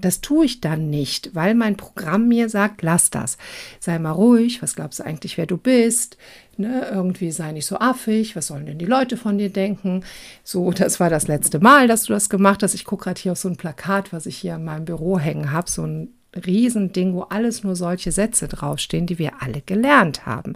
Das 0.00 0.20
tue 0.20 0.44
ich 0.44 0.60
dann 0.60 0.90
nicht, 0.90 1.34
weil 1.34 1.54
mein 1.54 1.76
Programm 1.76 2.28
mir 2.28 2.48
sagt, 2.48 2.82
lass 2.82 3.10
das. 3.10 3.38
Sei 3.80 3.98
mal 3.98 4.12
ruhig, 4.12 4.62
was 4.62 4.76
glaubst 4.76 5.00
du 5.00 5.04
eigentlich, 5.04 5.36
wer 5.38 5.46
du 5.46 5.56
bist? 5.56 6.16
Ne, 6.56 6.88
irgendwie 6.90 7.32
sei 7.32 7.52
nicht 7.52 7.66
so 7.66 7.78
affig, 7.78 8.36
was 8.36 8.46
sollen 8.46 8.66
denn 8.66 8.78
die 8.78 8.86
Leute 8.86 9.16
von 9.16 9.38
dir 9.38 9.50
denken? 9.50 10.04
So, 10.42 10.70
das 10.70 11.00
war 11.00 11.10
das 11.10 11.28
letzte 11.28 11.58
Mal, 11.58 11.88
dass 11.88 12.04
du 12.04 12.12
das 12.12 12.30
gemacht 12.30 12.62
hast. 12.62 12.74
Ich 12.74 12.84
gucke 12.84 13.04
gerade 13.04 13.20
hier 13.20 13.32
auf 13.32 13.38
so 13.38 13.48
ein 13.48 13.56
Plakat, 13.56 14.12
was 14.12 14.26
ich 14.26 14.36
hier 14.36 14.54
in 14.54 14.64
meinem 14.64 14.84
Büro 14.84 15.18
hängen 15.18 15.52
habe, 15.52 15.70
so 15.70 15.82
ein 15.82 16.14
Riesending, 16.34 17.14
wo 17.14 17.22
alles 17.22 17.64
nur 17.64 17.76
solche 17.76 18.12
Sätze 18.12 18.48
draufstehen, 18.48 19.06
die 19.06 19.18
wir 19.18 19.42
alle 19.42 19.62
gelernt 19.62 20.26
haben 20.26 20.54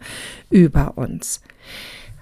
über 0.51 0.97
uns. 0.97 1.41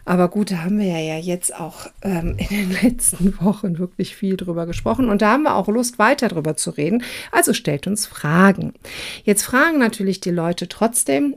Aber 0.09 0.29
gut, 0.29 0.51
da 0.51 0.65
haben 0.65 0.79
wir 0.79 0.87
ja 0.87 1.19
jetzt 1.19 1.55
auch 1.55 1.87
ähm, 2.01 2.37
in 2.39 2.49
den 2.49 2.73
letzten 2.83 3.39
Wochen 3.43 3.79
wirklich 3.79 4.17
viel 4.17 4.39
drüber 4.39 4.65
gesprochen 4.65 5.11
und 5.11 5.21
da 5.21 5.33
haben 5.33 5.43
wir 5.43 5.55
auch 5.55 5.69
Lust, 5.69 5.99
weiter 5.99 6.29
drüber 6.29 6.57
zu 6.57 6.71
reden. 6.71 7.03
Also 7.31 7.53
stellt 7.53 7.87
uns 7.87 8.07
Fragen. 8.07 8.73
Jetzt 9.25 9.43
fragen 9.43 9.79
natürlich 9.79 10.21
die 10.21 10.31
Leute 10.31 10.67
trotzdem, 10.67 11.37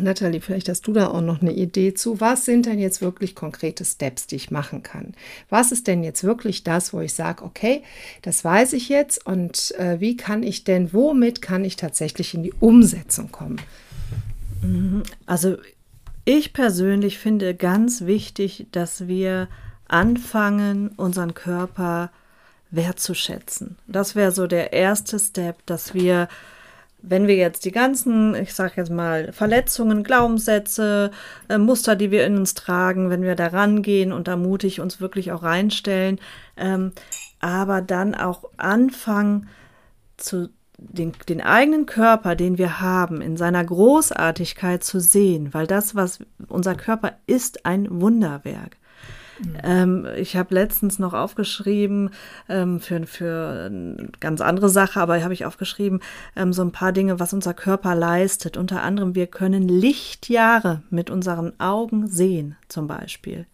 Nathalie, 0.00 0.40
vielleicht 0.40 0.68
hast 0.68 0.88
du 0.88 0.92
da 0.92 1.06
auch 1.06 1.20
noch 1.20 1.40
eine 1.40 1.52
Idee 1.52 1.94
zu. 1.94 2.20
Was 2.20 2.44
sind 2.44 2.66
denn 2.66 2.80
jetzt 2.80 3.02
wirklich 3.02 3.36
konkrete 3.36 3.84
Steps, 3.84 4.26
die 4.26 4.36
ich 4.36 4.50
machen 4.50 4.82
kann? 4.82 5.14
Was 5.48 5.70
ist 5.70 5.86
denn 5.86 6.02
jetzt 6.02 6.24
wirklich 6.24 6.64
das, 6.64 6.92
wo 6.92 7.00
ich 7.00 7.14
sage, 7.14 7.44
okay, 7.44 7.84
das 8.22 8.44
weiß 8.44 8.72
ich 8.72 8.88
jetzt 8.88 9.24
und 9.24 9.72
äh, 9.78 10.00
wie 10.00 10.16
kann 10.16 10.42
ich 10.42 10.64
denn, 10.64 10.92
womit 10.92 11.40
kann 11.40 11.64
ich 11.64 11.76
tatsächlich 11.76 12.34
in 12.34 12.42
die 12.42 12.52
Umsetzung 12.58 13.30
kommen? 13.30 13.60
Mhm. 14.60 15.04
Also 15.24 15.56
ich 16.26 16.52
persönlich 16.52 17.18
finde 17.18 17.54
ganz 17.54 18.04
wichtig, 18.04 18.66
dass 18.72 19.06
wir 19.06 19.48
anfangen, 19.88 20.88
unseren 20.96 21.34
Körper 21.34 22.10
wertzuschätzen. 22.72 23.76
Das 23.86 24.16
wäre 24.16 24.32
so 24.32 24.48
der 24.48 24.72
erste 24.72 25.20
Step, 25.20 25.64
dass 25.66 25.94
wir, 25.94 26.26
wenn 27.00 27.28
wir 27.28 27.36
jetzt 27.36 27.64
die 27.64 27.70
ganzen, 27.70 28.34
ich 28.34 28.54
sage 28.54 28.74
jetzt 28.76 28.90
mal, 28.90 29.32
Verletzungen, 29.32 30.02
Glaubenssätze, 30.02 31.12
äh, 31.48 31.58
Muster, 31.58 31.94
die 31.94 32.10
wir 32.10 32.26
in 32.26 32.36
uns 32.38 32.54
tragen, 32.54 33.08
wenn 33.08 33.22
wir 33.22 33.36
da 33.36 33.46
rangehen 33.46 34.12
und 34.12 34.26
da 34.26 34.36
mutig 34.36 34.80
uns 34.80 35.00
wirklich 35.00 35.30
auch 35.30 35.44
reinstellen, 35.44 36.18
ähm, 36.56 36.90
aber 37.38 37.82
dann 37.82 38.16
auch 38.16 38.44
anfangen 38.56 39.48
zu 40.16 40.48
den, 40.78 41.12
den 41.28 41.40
eigenen 41.40 41.86
Körper, 41.86 42.34
den 42.34 42.58
wir 42.58 42.80
haben, 42.80 43.20
in 43.20 43.36
seiner 43.36 43.64
Großartigkeit 43.64 44.84
zu 44.84 45.00
sehen, 45.00 45.54
weil 45.54 45.66
das, 45.66 45.94
was 45.94 46.20
unser 46.48 46.74
Körper 46.74 47.14
ist, 47.26 47.64
ein 47.64 48.00
Wunderwerk. 48.00 48.76
Mhm. 49.38 49.56
Ähm, 49.62 50.06
ich 50.16 50.36
habe 50.36 50.54
letztens 50.54 50.98
noch 50.98 51.12
aufgeschrieben, 51.12 52.10
ähm, 52.48 52.80
für, 52.80 53.06
für 53.06 53.66
eine 53.66 54.10
ganz 54.20 54.40
andere 54.40 54.68
Sache, 54.68 55.00
aber 55.00 55.22
habe 55.22 55.34
ich 55.34 55.44
aufgeschrieben, 55.44 56.00
ähm, 56.36 56.52
so 56.52 56.62
ein 56.62 56.72
paar 56.72 56.92
Dinge, 56.92 57.20
was 57.20 57.32
unser 57.32 57.54
Körper 57.54 57.94
leistet. 57.94 58.56
Unter 58.56 58.82
anderem, 58.82 59.14
wir 59.14 59.26
können 59.26 59.68
Lichtjahre 59.68 60.82
mit 60.90 61.10
unseren 61.10 61.58
Augen 61.60 62.08
sehen, 62.08 62.56
zum 62.68 62.86
Beispiel. 62.86 63.46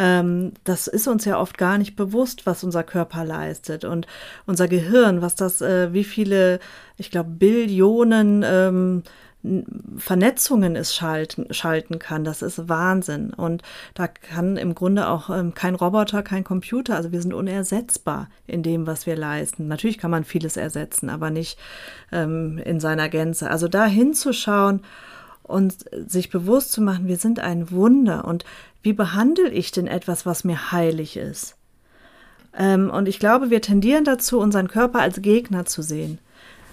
Ähm, 0.00 0.52
das 0.64 0.86
ist 0.86 1.06
uns 1.08 1.26
ja 1.26 1.38
oft 1.38 1.58
gar 1.58 1.76
nicht 1.76 1.94
bewusst, 1.94 2.46
was 2.46 2.64
unser 2.64 2.82
Körper 2.82 3.22
leistet 3.22 3.84
und 3.84 4.06
unser 4.46 4.66
Gehirn, 4.66 5.20
was 5.20 5.34
das, 5.34 5.60
äh, 5.60 5.92
wie 5.92 6.04
viele, 6.04 6.58
ich 6.96 7.10
glaube, 7.10 7.28
Billionen 7.28 8.42
ähm, 8.46 9.02
Vernetzungen 9.98 10.74
es 10.74 10.94
schalten, 10.94 11.52
schalten 11.52 11.98
kann. 11.98 12.24
Das 12.24 12.40
ist 12.40 12.68
Wahnsinn. 12.68 13.34
Und 13.34 13.62
da 13.92 14.06
kann 14.08 14.56
im 14.56 14.74
Grunde 14.74 15.08
auch 15.08 15.28
ähm, 15.28 15.52
kein 15.52 15.74
Roboter, 15.74 16.22
kein 16.22 16.44
Computer, 16.44 16.96
also 16.96 17.12
wir 17.12 17.20
sind 17.20 17.34
unersetzbar 17.34 18.28
in 18.46 18.62
dem, 18.62 18.86
was 18.86 19.06
wir 19.06 19.16
leisten. 19.16 19.68
Natürlich 19.68 19.98
kann 19.98 20.10
man 20.10 20.24
vieles 20.24 20.56
ersetzen, 20.56 21.10
aber 21.10 21.28
nicht 21.28 21.58
ähm, 22.10 22.56
in 22.64 22.80
seiner 22.80 23.10
Gänze. 23.10 23.50
Also 23.50 23.68
da 23.68 23.84
hinzuschauen 23.84 24.80
und 25.42 25.84
sich 26.06 26.30
bewusst 26.30 26.72
zu 26.72 26.80
machen, 26.80 27.08
wir 27.08 27.16
sind 27.16 27.40
ein 27.40 27.70
Wunder 27.70 28.24
und 28.24 28.44
wie 28.82 28.92
behandle 28.92 29.50
ich 29.50 29.72
denn 29.72 29.86
etwas, 29.86 30.26
was 30.26 30.44
mir 30.44 30.72
heilig 30.72 31.16
ist? 31.16 31.56
Ähm, 32.56 32.90
und 32.90 33.08
ich 33.08 33.18
glaube, 33.18 33.50
wir 33.50 33.60
tendieren 33.60 34.04
dazu, 34.04 34.38
unseren 34.38 34.68
Körper 34.68 35.00
als 35.00 35.22
Gegner 35.22 35.66
zu 35.66 35.82
sehen. 35.82 36.18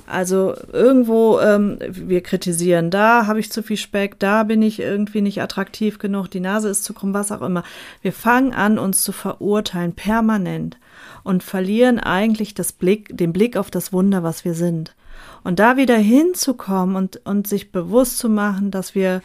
Also 0.07 0.55
irgendwo, 0.71 1.39
ähm, 1.41 1.79
wir 1.89 2.21
kritisieren, 2.21 2.91
da 2.91 3.27
habe 3.27 3.41
ich 3.41 3.51
zu 3.51 3.61
viel 3.61 3.75
Speck, 3.75 4.17
da 4.19 4.43
bin 4.43 4.61
ich 4.61 4.79
irgendwie 4.79 5.19
nicht 5.19 5.41
attraktiv 5.41 5.99
genug, 5.99 6.29
die 6.29 6.39
Nase 6.39 6.69
ist 6.69 6.85
zu 6.85 6.93
krumm, 6.93 7.13
was 7.13 7.31
auch 7.31 7.41
immer. 7.41 7.63
Wir 8.01 8.13
fangen 8.13 8.53
an, 8.53 8.79
uns 8.79 9.01
zu 9.01 9.11
verurteilen, 9.11 9.93
permanent, 9.93 10.77
und 11.23 11.43
verlieren 11.43 11.99
eigentlich 11.99 12.53
das 12.53 12.71
Blick, 12.71 13.15
den 13.17 13.33
Blick 13.33 13.57
auf 13.57 13.69
das 13.69 13.91
Wunder, 13.91 14.23
was 14.23 14.45
wir 14.45 14.53
sind. 14.53 14.95
Und 15.43 15.59
da 15.59 15.75
wieder 15.75 15.97
hinzukommen 15.97 16.95
und, 16.95 17.19
und 17.25 17.45
sich 17.45 17.73
bewusst 17.73 18.17
zu 18.17 18.29
machen, 18.29 18.71
dass 18.71 18.95
wir 18.95 19.21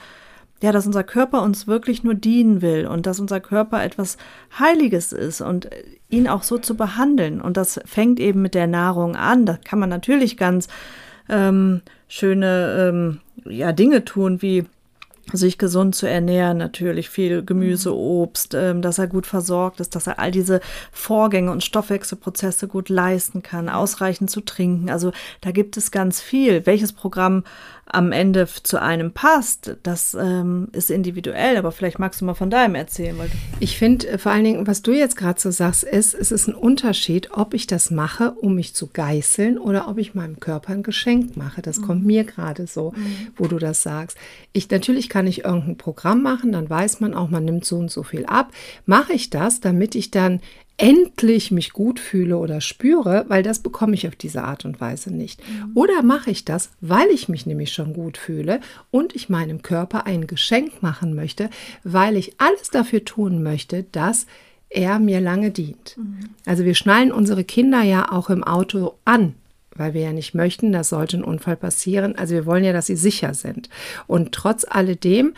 ja, 0.62 0.72
dass 0.72 0.86
unser 0.86 1.04
Körper 1.04 1.42
uns 1.42 1.66
wirklich 1.66 2.04
nur 2.04 2.14
dienen 2.14 2.62
will 2.62 2.86
und 2.86 3.06
dass 3.06 3.20
unser 3.20 3.40
Körper 3.40 3.82
etwas 3.82 4.16
Heiliges 4.58 5.12
ist 5.12 5.40
und 5.40 5.68
ihn 6.08 6.28
auch 6.28 6.42
so 6.42 6.56
zu 6.58 6.76
behandeln. 6.76 7.40
Und 7.40 7.56
das 7.56 7.80
fängt 7.84 8.20
eben 8.20 8.42
mit 8.42 8.54
der 8.54 8.68
Nahrung 8.68 9.16
an. 9.16 9.44
Da 9.44 9.58
kann 9.62 9.78
man 9.80 9.88
natürlich 9.88 10.36
ganz 10.36 10.68
ähm, 11.28 11.82
schöne 12.08 12.88
ähm, 12.88 13.20
ja, 13.44 13.72
Dinge 13.72 14.04
tun, 14.04 14.40
wie 14.40 14.64
sich 15.32 15.56
gesund 15.56 15.94
zu 15.94 16.08
ernähren, 16.08 16.58
natürlich 16.58 17.08
viel 17.08 17.44
Gemüse, 17.44 17.90
mhm. 17.90 17.96
Obst, 17.96 18.54
ähm, 18.54 18.82
dass 18.82 18.98
er 18.98 19.06
gut 19.06 19.26
versorgt 19.26 19.80
ist, 19.80 19.94
dass 19.94 20.06
er 20.06 20.18
all 20.18 20.30
diese 20.30 20.60
Vorgänge 20.90 21.50
und 21.50 21.64
Stoffwechselprozesse 21.64 22.68
gut 22.68 22.88
leisten 22.88 23.42
kann, 23.42 23.68
ausreichend 23.68 24.30
zu 24.30 24.40
trinken. 24.40 24.90
Also 24.90 25.12
da 25.40 25.52
gibt 25.52 25.76
es 25.76 25.90
ganz 25.90 26.20
viel. 26.20 26.66
Welches 26.66 26.92
Programm 26.92 27.44
am 27.92 28.10
Ende 28.10 28.48
zu 28.62 28.80
einem 28.80 29.12
passt, 29.12 29.76
das 29.82 30.14
ähm, 30.14 30.68
ist 30.72 30.90
individuell, 30.90 31.58
aber 31.58 31.72
vielleicht 31.72 31.98
magst 31.98 32.20
du 32.20 32.24
mal 32.24 32.34
von 32.34 32.48
deinem 32.48 32.74
erzählen. 32.74 33.16
Ich 33.60 33.76
finde 33.78 34.08
äh, 34.08 34.18
vor 34.18 34.32
allen 34.32 34.44
Dingen, 34.44 34.66
was 34.66 34.80
du 34.80 34.92
jetzt 34.92 35.16
gerade 35.16 35.38
so 35.38 35.50
sagst, 35.50 35.84
ist, 35.84 36.14
es 36.14 36.32
ist 36.32 36.48
ein 36.48 36.54
Unterschied, 36.54 37.32
ob 37.32 37.52
ich 37.52 37.66
das 37.66 37.90
mache, 37.90 38.32
um 38.32 38.54
mich 38.54 38.74
zu 38.74 38.86
geißeln 38.86 39.58
oder 39.58 39.88
ob 39.88 39.98
ich 39.98 40.14
meinem 40.14 40.40
Körper 40.40 40.72
ein 40.72 40.82
Geschenk 40.82 41.36
mache. 41.36 41.60
Das 41.60 41.78
mhm. 41.78 41.82
kommt 41.84 42.06
mir 42.06 42.24
gerade 42.24 42.66
so, 42.66 42.92
mhm. 42.96 43.28
wo 43.36 43.46
du 43.46 43.58
das 43.58 43.82
sagst. 43.82 44.16
Ich 44.54 44.70
natürlich 44.70 45.10
kann 45.10 45.26
ich 45.26 45.44
irgendein 45.44 45.76
Programm 45.76 46.22
machen, 46.22 46.52
dann 46.52 46.70
weiß 46.70 47.00
man 47.00 47.12
auch, 47.12 47.28
man 47.28 47.44
nimmt 47.44 47.66
so 47.66 47.76
und 47.76 47.90
so 47.90 48.02
viel 48.02 48.24
ab. 48.24 48.52
Mache 48.86 49.12
ich 49.12 49.28
das, 49.28 49.60
damit 49.60 49.94
ich 49.94 50.10
dann 50.10 50.40
endlich 50.76 51.50
mich 51.50 51.72
gut 51.72 52.00
fühle 52.00 52.38
oder 52.38 52.60
spüre, 52.60 53.24
weil 53.28 53.42
das 53.42 53.60
bekomme 53.60 53.94
ich 53.94 54.08
auf 54.08 54.16
diese 54.16 54.42
Art 54.42 54.64
und 54.64 54.80
Weise 54.80 55.12
nicht. 55.12 55.40
Mhm. 55.46 55.72
Oder 55.74 56.02
mache 56.02 56.30
ich 56.30 56.44
das, 56.44 56.70
weil 56.80 57.08
ich 57.08 57.28
mich 57.28 57.46
nämlich 57.46 57.72
schon 57.72 57.92
gut 57.92 58.16
fühle 58.18 58.60
und 58.90 59.14
ich 59.14 59.28
meinem 59.28 59.62
Körper 59.62 60.06
ein 60.06 60.26
Geschenk 60.26 60.82
machen 60.82 61.14
möchte, 61.14 61.50
weil 61.84 62.16
ich 62.16 62.40
alles 62.40 62.70
dafür 62.70 63.04
tun 63.04 63.42
möchte, 63.42 63.84
dass 63.92 64.26
er 64.70 64.98
mir 64.98 65.20
lange 65.20 65.50
dient. 65.50 65.96
Mhm. 65.96 66.30
Also 66.46 66.64
wir 66.64 66.74
schnallen 66.74 67.12
unsere 67.12 67.44
Kinder 67.44 67.82
ja 67.82 68.10
auch 68.10 68.30
im 68.30 68.42
Auto 68.42 68.94
an, 69.04 69.34
weil 69.74 69.94
wir 69.94 70.02
ja 70.02 70.12
nicht 70.12 70.34
möchten, 70.34 70.72
dass 70.72 70.88
sollte 70.88 71.18
ein 71.18 71.24
Unfall 71.24 71.56
passieren. 71.56 72.16
Also 72.16 72.34
wir 72.34 72.46
wollen 72.46 72.64
ja, 72.64 72.72
dass 72.72 72.86
sie 72.86 72.96
sicher 72.96 73.34
sind. 73.34 73.68
Und 74.06 74.32
trotz 74.32 74.64
alledem 74.68 75.34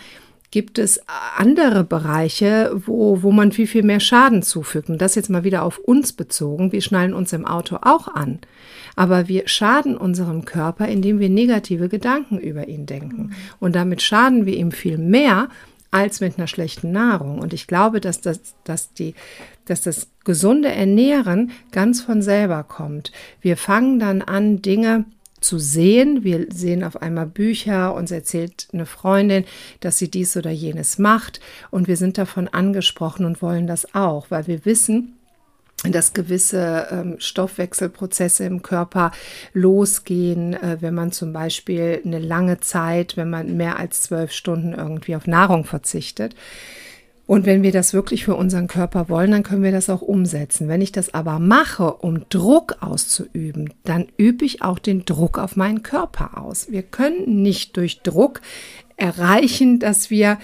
gibt 0.55 0.79
es 0.79 1.01
andere 1.37 1.83
Bereiche, 1.83 2.71
wo, 2.87 3.25
wo 3.25 3.33
man 3.33 3.51
viel, 3.51 3.67
viel 3.67 3.83
mehr 3.83 3.99
Schaden 3.99 4.41
zufügt. 4.45 4.89
Und 4.89 5.03
das 5.03 5.17
jetzt 5.17 5.29
mal 5.29 5.43
wieder 5.43 5.65
auf 5.65 5.79
uns 5.79 6.13
bezogen. 6.13 6.71
Wir 6.71 6.81
schnallen 6.81 7.13
uns 7.13 7.33
im 7.33 7.45
Auto 7.45 7.79
auch 7.83 8.07
an. 8.07 8.39
Aber 8.95 9.27
wir 9.27 9.49
schaden 9.49 9.97
unserem 9.97 10.45
Körper, 10.45 10.87
indem 10.87 11.19
wir 11.19 11.29
negative 11.29 11.89
Gedanken 11.89 12.39
über 12.39 12.69
ihn 12.69 12.87
denken. 12.87 13.35
Und 13.59 13.75
damit 13.75 14.01
schaden 14.01 14.47
wir 14.47 14.55
ihm 14.55 14.71
viel 14.71 14.97
mehr 14.97 15.49
als 15.91 16.21
mit 16.21 16.39
einer 16.39 16.47
schlechten 16.47 16.93
Nahrung. 16.93 17.41
Und 17.41 17.53
ich 17.53 17.67
glaube, 17.67 18.01
dass 18.01 18.21
das, 18.21 18.55
dass 18.63 18.93
die, 18.95 19.17
dass 19.65 19.83
das 19.83 20.07
gesunde 20.23 20.69
Ernähren 20.69 21.51
ganz 21.73 22.01
von 22.01 22.23
selber 22.23 22.63
kommt. 22.63 23.11
Wir 23.41 23.57
fangen 23.57 23.99
dann 23.99 24.23
an, 24.23 24.63
Dinge 24.63 25.05
zu 25.45 25.59
sehen. 25.59 26.25
Wir 26.25 26.47
sehen 26.51 26.83
auf 26.83 27.01
einmal 27.01 27.27
Bücher, 27.27 27.95
uns 27.95 28.11
erzählt 28.11 28.69
eine 28.73 28.87
Freundin, 28.87 29.45
dass 29.81 29.99
sie 29.99 30.11
dies 30.11 30.37
oder 30.37 30.51
jenes 30.51 30.99
macht 30.99 31.41
und 31.71 31.87
wir 31.87 31.97
sind 31.97 32.17
davon 32.17 32.49
angesprochen 32.49 33.27
und 33.27 33.43
wollen 33.43 33.67
das 33.67 33.95
auch, 33.95 34.31
weil 34.31 34.47
wir 34.47 34.65
wissen, 34.65 35.17
dass 35.83 36.15
gewisse 36.15 36.87
ähm, 36.91 37.17
Stoffwechselprozesse 37.19 38.45
im 38.45 38.63
Körper 38.63 39.13
losgehen, 39.53 40.55
äh, 40.55 40.79
wenn 40.81 40.95
man 40.95 41.13
zum 41.13 41.35
Beispiel 41.35 42.01
eine 42.05 42.21
lange 42.21 42.61
Zeit, 42.61 43.19
wenn 43.19 43.29
man 43.29 43.57
mehr 43.57 43.79
als 43.79 44.03
zwölf 44.03 44.33
Stunden 44.33 44.73
irgendwie 44.73 45.15
auf 45.15 45.27
Nahrung 45.27 45.65
verzichtet. 45.65 46.35
Und 47.27 47.47
wenn 47.47 47.63
wir 47.63 47.73
das 47.73 47.95
wirklich 47.95 48.25
für 48.25 48.35
unseren 48.35 48.67
Körper 48.67 49.09
wollen, 49.09 49.31
dann 49.31 49.43
können 49.43 49.63
wir 49.63 49.73
das 49.73 49.89
auch 49.89 50.03
umsetzen. 50.03 50.69
Wenn 50.69 50.83
ich 50.83 50.93
das 50.93 51.15
aber 51.15 51.39
mache, 51.39 51.95
um 51.95 52.29
Druck 52.29 52.77
auszuüben, 52.81 53.73
dann 53.85 54.09
übe 54.19 54.45
ich 54.45 54.63
auch 54.63 54.79
den 54.79 55.07
Druck 55.07 55.39
auf 55.39 55.57
meinen 55.57 55.83
Körper 55.83 56.39
aus. 56.39 56.71
Wir 56.71 56.83
können 56.83 57.43
nicht 57.43 57.79
durch 57.79 58.03
Druck 58.03 58.43
erreichen, 58.97 59.79
dass 59.79 60.11
wir 60.11 60.39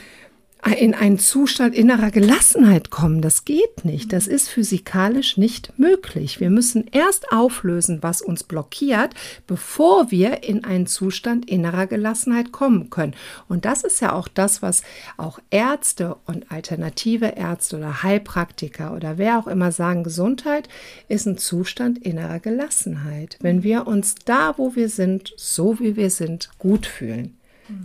in 0.79 0.95
einen 0.95 1.19
Zustand 1.19 1.75
innerer 1.75 2.11
Gelassenheit 2.11 2.91
kommen. 2.91 3.23
Das 3.23 3.45
geht 3.45 3.85
nicht. 3.85 4.13
Das 4.13 4.27
ist 4.27 4.49
physikalisch 4.49 5.37
nicht 5.37 5.73
möglich. 5.79 6.39
Wir 6.41 6.51
müssen 6.51 6.87
erst 6.93 7.33
auflösen, 7.33 8.03
was 8.03 8.21
uns 8.21 8.45
blockiert, 8.45 9.15
bevor 9.47 10.11
wir 10.11 10.43
in 10.43 10.65
einen 10.65 10.87
Zustand 10.87 11.49
innerer 11.49 11.87
Gelassenheit 11.87 12.53
kommen 12.53 12.91
können. 12.91 13.15
Und 13.49 13.65
das 13.65 13.85
ist 13.85 14.01
ja 14.01 14.13
auch 14.13 14.29
das, 14.29 14.61
was 14.61 14.83
auch 15.17 15.39
Ärzte 15.51 16.17
und 16.27 16.51
alternative 16.53 17.27
Ärzte 17.27 17.79
oder 17.79 18.03
Heilpraktiker 18.03 18.95
oder 18.95 19.17
wer 19.17 19.39
auch 19.39 19.47
immer 19.47 19.73
sagen, 19.73 20.05
Gesundheit 20.05 20.69
ist 21.09 21.27
ein 21.27 21.39
Zustand 21.39 21.99
innerer 21.99 22.39
Gelassenheit. 22.39 23.39
Wenn 23.41 23.63
wir 23.63 23.87
uns 23.87 24.15
da, 24.25 24.55
wo 24.59 24.75
wir 24.77 24.89
sind, 24.89 25.33
so 25.37 25.81
wie 25.81 25.97
wir 25.97 26.11
sind, 26.11 26.51
gut 26.59 26.87
fühlen. 26.87 27.40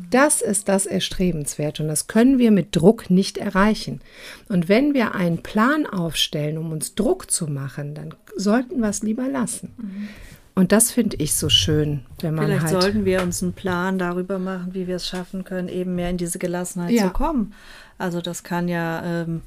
Das 0.09 0.41
ist 0.41 0.69
das 0.69 0.85
Erstrebenswert 0.85 1.79
und 1.79 1.87
das 1.87 2.07
können 2.07 2.37
wir 2.37 2.51
mit 2.51 2.75
Druck 2.75 3.09
nicht 3.09 3.37
erreichen. 3.37 4.01
Und 4.49 4.69
wenn 4.69 4.93
wir 4.93 5.15
einen 5.15 5.43
Plan 5.43 5.85
aufstellen, 5.85 6.57
um 6.57 6.71
uns 6.71 6.95
Druck 6.95 7.29
zu 7.31 7.47
machen, 7.47 7.95
dann 7.95 8.13
sollten 8.35 8.79
wir 8.79 8.89
es 8.89 9.03
lieber 9.03 9.27
lassen. 9.27 9.73
Mhm. 9.77 10.07
Und 10.55 10.71
das 10.71 10.89
finde 10.91 11.17
ich 11.17 11.35
so 11.35 11.49
schön, 11.49 12.05
wenn 12.21 12.33
man 12.33 12.45
Vielleicht 12.45 12.63
halt 12.63 12.81
sollten 12.81 13.03
wir 13.03 13.21
uns 13.21 13.43
einen 13.43 13.51
Plan 13.51 13.99
darüber 13.99 14.39
machen, 14.39 14.73
wie 14.73 14.87
wir 14.87 14.95
es 14.95 15.07
schaffen 15.07 15.43
können, 15.43 15.67
eben 15.67 15.95
mehr 15.95 16.09
in 16.09 16.17
diese 16.17 16.39
Gelassenheit 16.39 16.91
ja. 16.91 17.03
zu 17.03 17.09
kommen. 17.09 17.53
Also 17.97 18.21
das 18.21 18.43
kann 18.43 18.69
ja, 18.69 19.03
ähm, 19.03 19.41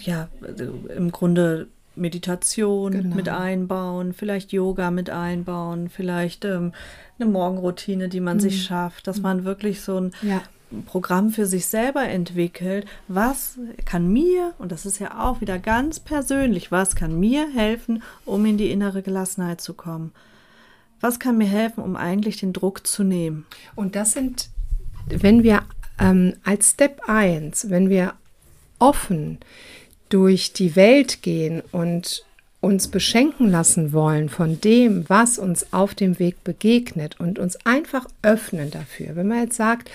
ja 0.00 0.28
im 0.96 1.10
Grunde 1.10 1.66
Meditation 1.98 2.92
genau. 2.92 3.16
mit 3.16 3.28
einbauen, 3.28 4.12
vielleicht 4.12 4.52
Yoga 4.52 4.90
mit 4.90 5.10
einbauen, 5.10 5.88
vielleicht 5.88 6.44
ähm, 6.44 6.72
eine 7.18 7.30
Morgenroutine, 7.30 8.08
die 8.08 8.20
man 8.20 8.36
mhm. 8.36 8.40
sich 8.40 8.62
schafft, 8.64 9.06
dass 9.06 9.20
man 9.20 9.44
wirklich 9.44 9.80
so 9.80 10.00
ein 10.00 10.12
ja. 10.22 10.42
Programm 10.86 11.30
für 11.30 11.46
sich 11.46 11.66
selber 11.66 12.06
entwickelt. 12.06 12.86
Was 13.08 13.58
kann 13.84 14.12
mir, 14.12 14.54
und 14.58 14.72
das 14.72 14.86
ist 14.86 14.98
ja 14.98 15.26
auch 15.26 15.40
wieder 15.40 15.58
ganz 15.58 16.00
persönlich, 16.00 16.70
was 16.70 16.94
kann 16.94 17.18
mir 17.18 17.48
helfen, 17.52 18.02
um 18.24 18.44
in 18.44 18.58
die 18.58 18.70
innere 18.70 19.02
Gelassenheit 19.02 19.60
zu 19.60 19.74
kommen? 19.74 20.12
Was 21.00 21.18
kann 21.18 21.38
mir 21.38 21.46
helfen, 21.46 21.82
um 21.82 21.96
eigentlich 21.96 22.38
den 22.38 22.52
Druck 22.52 22.86
zu 22.86 23.04
nehmen? 23.04 23.46
Und 23.76 23.94
das 23.94 24.12
sind, 24.12 24.50
wenn 25.06 25.42
wir 25.42 25.62
ähm, 25.98 26.34
als 26.44 26.70
Step 26.70 27.00
1, 27.08 27.70
wenn 27.70 27.88
wir 27.88 28.14
offen 28.78 29.38
durch 30.08 30.52
die 30.52 30.76
Welt 30.76 31.22
gehen 31.22 31.62
und 31.72 32.24
uns 32.60 32.88
beschenken 32.88 33.50
lassen 33.50 33.92
wollen 33.92 34.28
von 34.28 34.60
dem, 34.60 35.08
was 35.08 35.38
uns 35.38 35.72
auf 35.72 35.94
dem 35.94 36.18
Weg 36.18 36.42
begegnet 36.42 37.20
und 37.20 37.38
uns 37.38 37.64
einfach 37.64 38.06
öffnen 38.22 38.70
dafür. 38.70 39.14
Wenn 39.14 39.28
man 39.28 39.44
jetzt 39.44 39.56
sagt, 39.56 39.90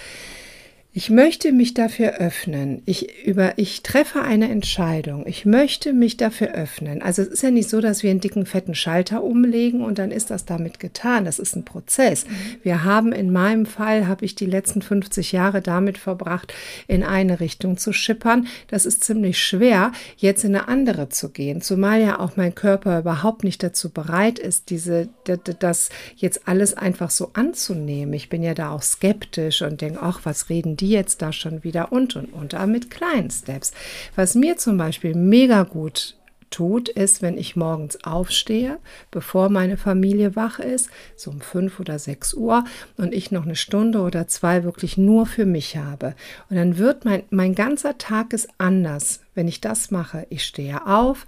ich 0.95 1.09
möchte 1.09 1.51
mich 1.51 1.73
dafür 1.73 2.17
öffnen. 2.19 2.83
Ich, 2.85 3.25
über, 3.25 3.57
ich 3.57 3.81
treffe 3.81 4.21
eine 4.21 4.51
Entscheidung. 4.51 5.25
Ich 5.25 5.43
möchte 5.43 5.91
mich 5.91 6.17
dafür 6.17 6.49
öffnen. 6.49 7.01
Also 7.01 7.23
es 7.23 7.29
ist 7.29 7.41
ja 7.41 7.49
nicht 7.49 7.67
so, 7.67 7.81
dass 7.81 8.03
wir 8.03 8.11
einen 8.11 8.19
dicken, 8.19 8.45
fetten 8.45 8.75
Schalter 8.75 9.23
umlegen 9.23 9.83
und 9.83 9.97
dann 9.97 10.11
ist 10.11 10.29
das 10.29 10.45
damit 10.45 10.79
getan. 10.79 11.25
Das 11.25 11.39
ist 11.39 11.55
ein 11.55 11.65
Prozess. 11.65 12.27
Mhm. 12.27 12.29
Wir 12.61 12.83
haben 12.83 13.11
in 13.11 13.31
meinem 13.31 13.65
Fall, 13.65 14.07
habe 14.07 14.23
ich 14.23 14.35
die 14.35 14.45
letzten 14.45 14.83
50 14.83 15.31
Jahre 15.31 15.63
damit 15.63 15.97
verbracht, 15.97 16.53
in 16.87 17.03
eine 17.03 17.39
Richtung 17.39 17.77
zu 17.77 17.91
schippern. 17.91 18.45
Das 18.67 18.85
ist 18.85 19.03
ziemlich 19.03 19.39
schwer, 19.39 19.93
jetzt 20.17 20.43
in 20.43 20.55
eine 20.55 20.67
andere 20.67 21.09
zu 21.09 21.29
gehen. 21.29 21.61
Zumal 21.61 22.01
ja 22.01 22.19
auch 22.19 22.37
mein 22.37 22.53
Körper 22.53 22.99
überhaupt 22.99 23.43
nicht 23.43 23.63
dazu 23.63 23.89
bereit 23.89 24.37
ist, 24.37 24.69
diese, 24.69 25.09
das 25.23 25.89
jetzt 26.15 26.47
alles 26.47 26.75
einfach 26.75 27.09
so 27.09 27.31
anzunehmen. 27.33 28.13
Ich 28.13 28.29
bin 28.29 28.43
ja 28.43 28.53
da 28.53 28.69
auch 28.69 28.83
skeptisch 28.83 29.63
und 29.63 29.81
denke, 29.81 29.99
ach, 29.99 30.19
was 30.23 30.49
reden 30.49 30.77
die? 30.77 30.82
Die 30.83 30.89
jetzt 30.89 31.21
da 31.21 31.31
schon 31.31 31.63
wieder 31.63 31.93
und 31.93 32.17
und 32.17 32.33
und, 32.33 32.53
aber 32.55 32.67
mit 32.67 32.91
kleinen 32.91 33.31
Steps. 33.31 33.71
Was 34.17 34.35
mir 34.35 34.57
zum 34.57 34.75
Beispiel 34.77 35.15
mega 35.15 35.63
gut 35.63 36.17
tut, 36.49 36.89
ist, 36.89 37.21
wenn 37.21 37.37
ich 37.37 37.55
morgens 37.55 38.03
aufstehe, 38.03 38.79
bevor 39.09 39.47
meine 39.47 39.77
Familie 39.77 40.35
wach 40.35 40.59
ist, 40.59 40.89
so 41.15 41.31
um 41.31 41.39
fünf 41.39 41.79
oder 41.79 41.99
sechs 41.99 42.33
Uhr, 42.33 42.65
und 42.97 43.13
ich 43.13 43.31
noch 43.31 43.45
eine 43.45 43.55
Stunde 43.55 44.01
oder 44.01 44.27
zwei 44.27 44.65
wirklich 44.65 44.97
nur 44.97 45.25
für 45.25 45.45
mich 45.45 45.77
habe. 45.77 46.15
Und 46.49 46.57
dann 46.57 46.77
wird 46.77 47.05
mein, 47.05 47.23
mein 47.29 47.55
ganzer 47.55 47.97
Tag 47.97 48.33
ist 48.33 48.49
anders, 48.57 49.21
wenn 49.35 49.47
ich 49.47 49.61
das 49.61 49.89
mache. 49.89 50.27
Ich 50.29 50.43
stehe 50.43 50.85
auf, 50.85 51.25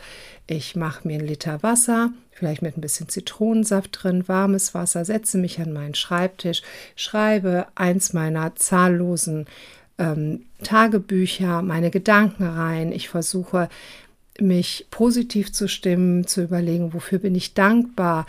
ich 0.48 0.76
mache 0.76 1.08
mir 1.08 1.20
einen 1.20 1.28
Liter 1.28 1.64
Wasser, 1.64 2.12
vielleicht 2.36 2.62
mit 2.62 2.78
ein 2.78 2.82
bisschen 2.82 3.08
Zitronensaft 3.08 4.04
drin, 4.04 4.28
warmes 4.28 4.74
Wasser, 4.74 5.06
setze 5.06 5.38
mich 5.38 5.60
an 5.60 5.72
meinen 5.72 5.96
Schreibtisch, 5.96 6.62
schreibe 6.96 7.66
eins 7.76 8.12
meiner 8.12 8.56
zahllosen 8.56 9.48
ähm, 9.98 10.44
Tagebücher, 10.62 11.62
meine 11.62 11.92
Gedanken 11.92 12.44
rein. 12.44 12.92
Ich 12.92 13.08
versuche 13.08 13.70
mich 14.38 14.88
positiv 14.92 15.54
zu 15.54 15.70
stimmen, 15.70 16.28
zu 16.28 16.44
überlegen, 16.44 16.94
wofür 16.94 17.20
bin 17.20 17.36
ich 17.36 17.54
dankbar, 17.54 18.26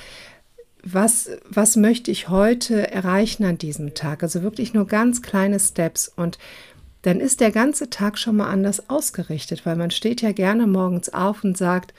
was, 0.85 1.29
was 1.49 1.75
möchte 1.75 2.13
ich 2.13 2.29
heute 2.29 2.89
erreichen 2.93 3.45
an 3.45 3.59
diesem 3.59 3.95
Tag. 3.95 4.23
Also 4.23 4.43
wirklich 4.43 4.73
nur 4.73 4.87
ganz 4.87 5.21
kleine 5.21 5.59
Steps 5.59 6.13
und 6.15 6.39
dann 7.03 7.19
ist 7.19 7.41
der 7.41 7.51
ganze 7.51 7.91
Tag 7.91 8.19
schon 8.19 8.37
mal 8.37 8.49
anders 8.49 8.89
ausgerichtet, 8.89 9.67
weil 9.67 9.75
man 9.75 9.91
steht 9.91 10.23
ja 10.23 10.31
gerne 10.31 10.69
morgens 10.69 11.09
auf 11.13 11.43
und 11.43 11.59
sagt, 11.59 11.93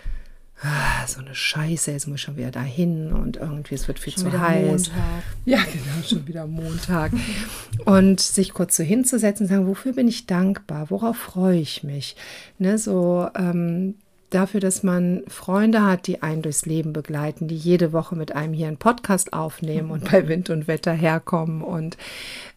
so 1.07 1.19
eine 1.21 1.35
Scheiße, 1.35 1.91
jetzt 1.91 2.07
muss 2.07 2.15
ich 2.15 2.21
schon 2.23 2.37
wieder 2.37 2.51
dahin 2.51 3.13
und 3.13 3.37
irgendwie 3.37 3.75
es 3.75 3.87
wird 3.87 3.99
viel 3.99 4.13
schon 4.13 4.31
zu 4.31 4.39
heiß. 4.39 4.89
Montag. 4.89 5.23
Ja, 5.45 5.59
genau, 5.59 6.07
schon 6.07 6.27
wieder 6.27 6.47
Montag. 6.47 7.11
und 7.85 8.19
sich 8.19 8.53
kurz 8.53 8.75
so 8.75 8.83
hinzusetzen 8.83 9.45
und 9.45 9.49
sagen, 9.49 9.67
wofür 9.67 9.93
bin 9.93 10.07
ich 10.07 10.25
dankbar? 10.25 10.89
Worauf 10.89 11.15
freue 11.15 11.59
ich 11.59 11.83
mich? 11.83 12.15
Ne, 12.57 12.77
so 12.77 13.29
ähm, 13.35 13.95
dafür, 14.31 14.59
dass 14.59 14.81
man 14.81 15.21
Freunde 15.27 15.83
hat, 15.83 16.07
die 16.07 16.23
einen 16.23 16.41
durchs 16.41 16.65
Leben 16.65 16.91
begleiten, 16.91 17.47
die 17.47 17.55
jede 17.55 17.93
Woche 17.93 18.15
mit 18.15 18.35
einem 18.35 18.53
hier 18.53 18.67
einen 18.67 18.77
Podcast 18.77 19.33
aufnehmen 19.33 19.91
und 19.91 20.09
bei 20.11 20.27
Wind 20.27 20.49
und 20.49 20.67
Wetter 20.67 20.93
herkommen 20.93 21.61
und 21.61 21.97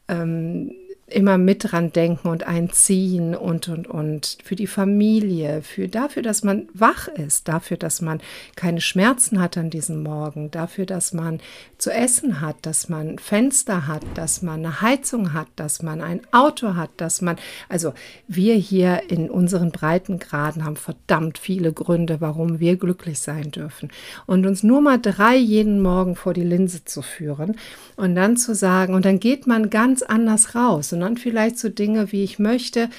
ähm, 0.08 0.72
immer 1.12 1.38
mit 1.38 1.72
dran 1.72 1.92
denken 1.92 2.28
und 2.28 2.46
einziehen 2.46 3.34
und 3.34 3.68
und 3.68 3.86
und 3.86 4.38
für 4.44 4.56
die 4.56 4.66
Familie, 4.66 5.62
für 5.62 5.88
dafür, 5.88 6.22
dass 6.22 6.42
man 6.42 6.68
wach 6.74 7.08
ist, 7.08 7.48
dafür, 7.48 7.76
dass 7.76 8.00
man 8.00 8.20
keine 8.56 8.80
Schmerzen 8.80 9.40
hat 9.40 9.56
an 9.56 9.70
diesem 9.70 10.02
Morgen, 10.02 10.50
dafür, 10.50 10.86
dass 10.86 11.12
man 11.12 11.40
zu 11.78 11.90
essen 11.90 12.40
hat, 12.40 12.56
dass 12.62 12.88
man 12.88 13.18
Fenster 13.18 13.86
hat, 13.86 14.02
dass 14.14 14.42
man 14.42 14.60
eine 14.60 14.80
Heizung 14.80 15.32
hat, 15.32 15.48
dass 15.56 15.82
man 15.82 16.00
ein 16.00 16.20
Auto 16.32 16.74
hat, 16.74 16.90
dass 16.96 17.20
man 17.22 17.36
also 17.68 17.92
wir 18.28 18.54
hier 18.54 19.02
in 19.08 19.30
unseren 19.30 19.70
Breitengraden 19.70 20.64
haben 20.64 20.76
verdammt 20.76 21.38
viele 21.38 21.72
Gründe, 21.72 22.20
warum 22.20 22.60
wir 22.60 22.76
glücklich 22.76 23.20
sein 23.20 23.50
dürfen. 23.50 23.90
Und 24.26 24.46
uns 24.46 24.62
nur 24.62 24.80
mal 24.80 24.98
drei 24.98 25.36
jeden 25.36 25.80
Morgen 25.80 26.16
vor 26.16 26.34
die 26.34 26.44
Linse 26.44 26.84
zu 26.84 27.02
führen 27.02 27.56
und 27.96 28.14
dann 28.14 28.36
zu 28.36 28.54
sagen 28.54 28.94
und 28.94 29.04
dann 29.04 29.20
geht 29.20 29.46
man 29.46 29.70
ganz 29.70 30.02
anders 30.02 30.54
raus. 30.54 30.92
Und 30.92 30.99
sondern 31.00 31.16
vielleicht 31.16 31.58
so 31.58 31.70
Dinge 31.70 32.12
wie 32.12 32.22
ich 32.22 32.38
möchte 32.38 32.90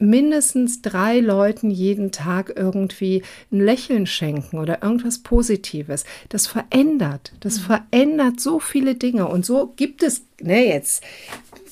mindestens 0.00 0.82
drei 0.82 1.20
Leuten 1.20 1.70
jeden 1.70 2.10
Tag 2.10 2.52
irgendwie 2.56 3.22
ein 3.52 3.60
Lächeln 3.60 4.06
schenken 4.06 4.58
oder 4.58 4.82
irgendwas 4.82 5.20
Positives. 5.20 6.04
Das 6.28 6.48
verändert, 6.48 7.32
das 7.38 7.60
mhm. 7.60 7.62
verändert 7.62 8.40
so 8.40 8.58
viele 8.58 8.96
Dinge 8.96 9.28
und 9.28 9.46
so 9.46 9.72
gibt 9.76 10.02
es, 10.02 10.22
ne, 10.40 10.66
jetzt 10.66 11.04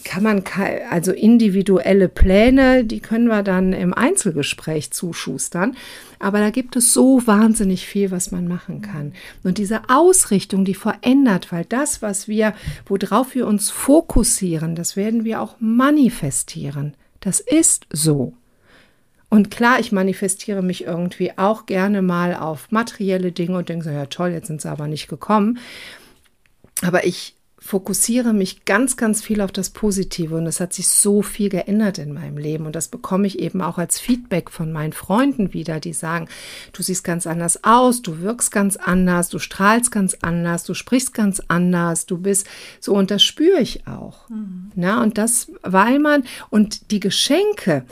kann 0.05 0.23
man, 0.23 0.43
also 0.91 1.13
individuelle 1.13 2.09
Pläne, 2.09 2.85
die 2.85 3.01
können 3.01 3.27
wir 3.27 3.43
dann 3.43 3.73
im 3.73 3.95
Einzelgespräch 3.95 4.91
zuschustern. 4.91 5.77
Aber 6.19 6.39
da 6.39 6.51
gibt 6.51 6.77
es 6.77 6.93
so 6.93 7.27
wahnsinnig 7.27 7.87
viel, 7.87 8.11
was 8.11 8.31
man 8.31 8.47
machen 8.47 8.81
kann. 8.81 9.13
Und 9.43 9.59
diese 9.59 9.83
Ausrichtung, 9.89 10.65
die 10.65 10.75
verändert, 10.75 11.51
weil 11.51 11.65
das, 11.65 12.03
was 12.03 12.29
wir, 12.29 12.55
worauf 12.87 13.35
wir 13.35 13.47
uns 13.47 13.71
fokussieren, 13.71 14.75
das 14.75 14.97
werden 14.97 15.25
wir 15.25 15.41
auch 15.41 15.57
manifestieren. 15.59 16.95
Das 17.21 17.41
ist 17.41 17.87
so. 17.91 18.35
Und 19.29 19.51
klar, 19.51 19.81
ich 19.81 19.93
manifestiere 19.93 20.63
mich 20.63 20.85
irgendwie 20.85 21.39
auch 21.39 21.67
gerne 21.67 22.03
mal 22.03 22.35
auf 22.35 22.71
materielle 22.71 23.33
Dinge 23.33 23.57
und 23.57 23.69
denke 23.69 23.85
so, 23.87 23.91
ja 23.91 24.07
toll, 24.07 24.31
jetzt 24.31 24.49
sind 24.49 24.61
sie 24.61 24.71
aber 24.71 24.89
nicht 24.89 25.09
gekommen. 25.09 25.59
Aber 26.83 27.07
ich 27.07 27.35
fokussiere 27.65 28.33
mich 28.33 28.65
ganz, 28.65 28.97
ganz 28.97 29.23
viel 29.23 29.41
auf 29.41 29.53
das 29.53 29.71
Positive 29.71 30.35
und 30.35 30.47
es 30.47 30.59
hat 30.59 30.73
sich 30.73 30.89
so 30.89 31.23
viel 31.23 31.49
geändert 31.49 31.99
in 31.99 32.13
meinem 32.13 32.37
Leben 32.37 32.67
und 32.67 32.75
das 32.75 32.89
bekomme 32.89 33.27
ich 33.27 33.39
eben 33.39 33.63
auch 33.63 33.79
als 33.79 34.01
Feedback 34.01 34.51
von 34.51 34.73
meinen 34.73 34.93
Freunden 34.93 35.55
wieder, 35.55 35.79
die 35.79 35.93
sagen, 35.93 36.29
du 36.73 36.83
siehst 36.83 37.05
ganz 37.05 37.25
anders 37.27 37.63
aus, 37.63 38.03
du 38.03 38.21
wirkst 38.21 38.51
ganz 38.51 38.77
anders, 38.77 39.29
du 39.29 39.39
strahlst 39.39 39.93
ganz 39.93 40.17
anders, 40.23 40.65
du 40.65 40.75
sprichst 40.75 41.15
ganz 41.15 41.41
anders, 41.47 42.05
du 42.07 42.19
bist 42.19 42.49
so 42.81 42.95
und 42.95 43.13
das 43.13 43.23
spüre 43.23 43.61
ich 43.61 43.87
auch. 43.87 44.29
Mhm. 44.29 44.73
Na, 44.75 45.01
und 45.01 45.17
das, 45.17 45.53
weil 45.63 46.01
man 46.01 46.25
und 46.51 46.91
die 46.91 47.01
Geschenke, 47.01 47.85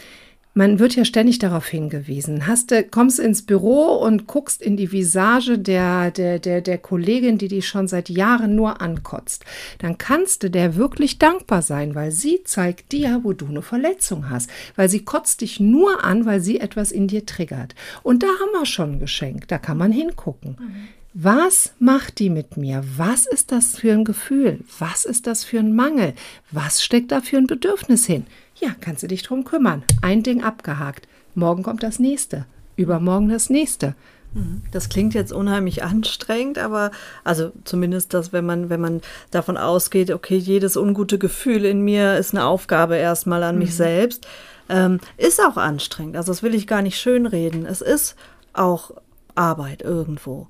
man 0.53 0.79
wird 0.81 0.97
ja 0.97 1.05
ständig 1.05 1.39
darauf 1.39 1.69
hingewiesen. 1.69 2.47
Hast 2.47 2.71
du, 2.71 2.83
kommst 2.83 3.21
ins 3.21 3.43
Büro 3.43 3.95
und 3.95 4.27
guckst 4.27 4.61
in 4.61 4.77
die 4.77 4.91
Visage 4.91 5.59
der, 5.59 6.11
der, 6.11 6.39
der, 6.39 6.61
der 6.61 6.79
Kollegin, 6.79 7.39
die 7.39 7.49
dich 7.49 7.69
schon 7.69 7.87
seit 7.87 8.09
Jahren 8.09 8.57
nur 8.57 8.81
ankotzt. 8.81 9.45
Dann 9.79 9.97
kannst 9.97 10.43
du 10.43 10.51
der 10.51 10.75
wirklich 10.75 11.19
dankbar 11.19 11.63
sein, 11.63 11.95
weil 11.95 12.11
sie 12.11 12.43
zeigt 12.45 12.93
dir, 12.93 13.21
wo 13.23 13.33
du 13.33 13.47
eine 13.47 13.63
Verletzung 13.63 14.29
hast. 14.29 14.51
Weil 14.75 14.89
sie 14.89 15.05
kotzt 15.05 15.41
dich 15.41 15.61
nur 15.61 16.03
an, 16.05 16.27
weil 16.27 16.41
sie 16.41 16.59
etwas 16.59 16.91
in 16.91 17.07
dir 17.07 17.25
triggert. 17.27 17.75
Und 18.03 18.23
da 18.23 18.27
haben 18.27 18.53
wir 18.53 18.67
schon 18.67 18.93
ein 18.93 18.99
Geschenk. 18.99 19.47
Da 19.49 19.59
kann 19.59 19.79
man 19.79 19.93
hingucken. 19.93 20.57
Mhm. 20.59 20.89
Was 21.12 21.73
macht 21.81 22.20
die 22.20 22.31
mit 22.31 22.57
mir? 22.57 22.85
Was 22.96 23.27
ist 23.27 23.51
das 23.51 23.77
für 23.77 23.92
ein 23.92 24.05
Gefühl? 24.05 24.61
Was 24.79 25.05
ist 25.05 25.27
das 25.27 25.42
für 25.42 25.59
ein 25.59 25.75
Mangel? 25.75 26.14
Was 26.53 26.85
steckt 26.85 27.11
da 27.11 27.20
für 27.20 27.37
ein 27.37 27.49
Bedürfnis 27.49 28.07
hin? 28.07 28.27
Ja, 28.61 28.77
kannst 28.81 29.03
du 29.03 29.09
dich 29.09 29.25
drum 29.25 29.42
kümmern. 29.42 29.83
Ein 30.03 30.23
Ding 30.23 30.44
abgehakt. 30.44 31.09
Morgen 31.35 31.64
kommt 31.64 31.83
das 31.83 31.99
nächste. 31.99 32.46
Übermorgen 32.77 33.29
das 33.29 33.51
nächste. 33.51 33.96
Mhm. 34.35 34.62
Das 34.70 34.88
klingt 34.88 35.14
jetzt 35.14 35.33
unheimlich 35.33 35.83
anstrengend, 35.83 36.59
aber 36.59 36.92
also 37.25 37.51
zumindest 37.64 38.14
das, 38.14 38.33
wenn 38.33 38.46
man, 38.46 38.70
wenn 38.70 38.81
man 38.81 39.01
davon 39.33 39.57
ausgeht, 39.57 40.12
okay, 40.12 40.37
jedes 40.37 40.77
ungute 40.77 41.18
Gefühl 41.18 41.64
in 41.64 41.81
mir 41.81 42.18
ist 42.18 42.35
eine 42.35 42.44
Aufgabe 42.44 42.94
erstmal 42.94 43.42
an 43.42 43.57
mhm. 43.57 43.62
mich 43.62 43.75
selbst, 43.75 44.29
ähm, 44.68 45.01
ist 45.16 45.42
auch 45.42 45.57
anstrengend. 45.57 46.16
Also 46.16 46.31
das 46.31 46.44
will 46.44 46.55
ich 46.55 46.68
gar 46.68 46.83
nicht 46.83 47.01
schönreden. 47.01 47.66
Es 47.66 47.81
ist 47.81 48.14
auch 48.53 48.92
Arbeit 49.35 49.83
irgendwo 49.83 50.49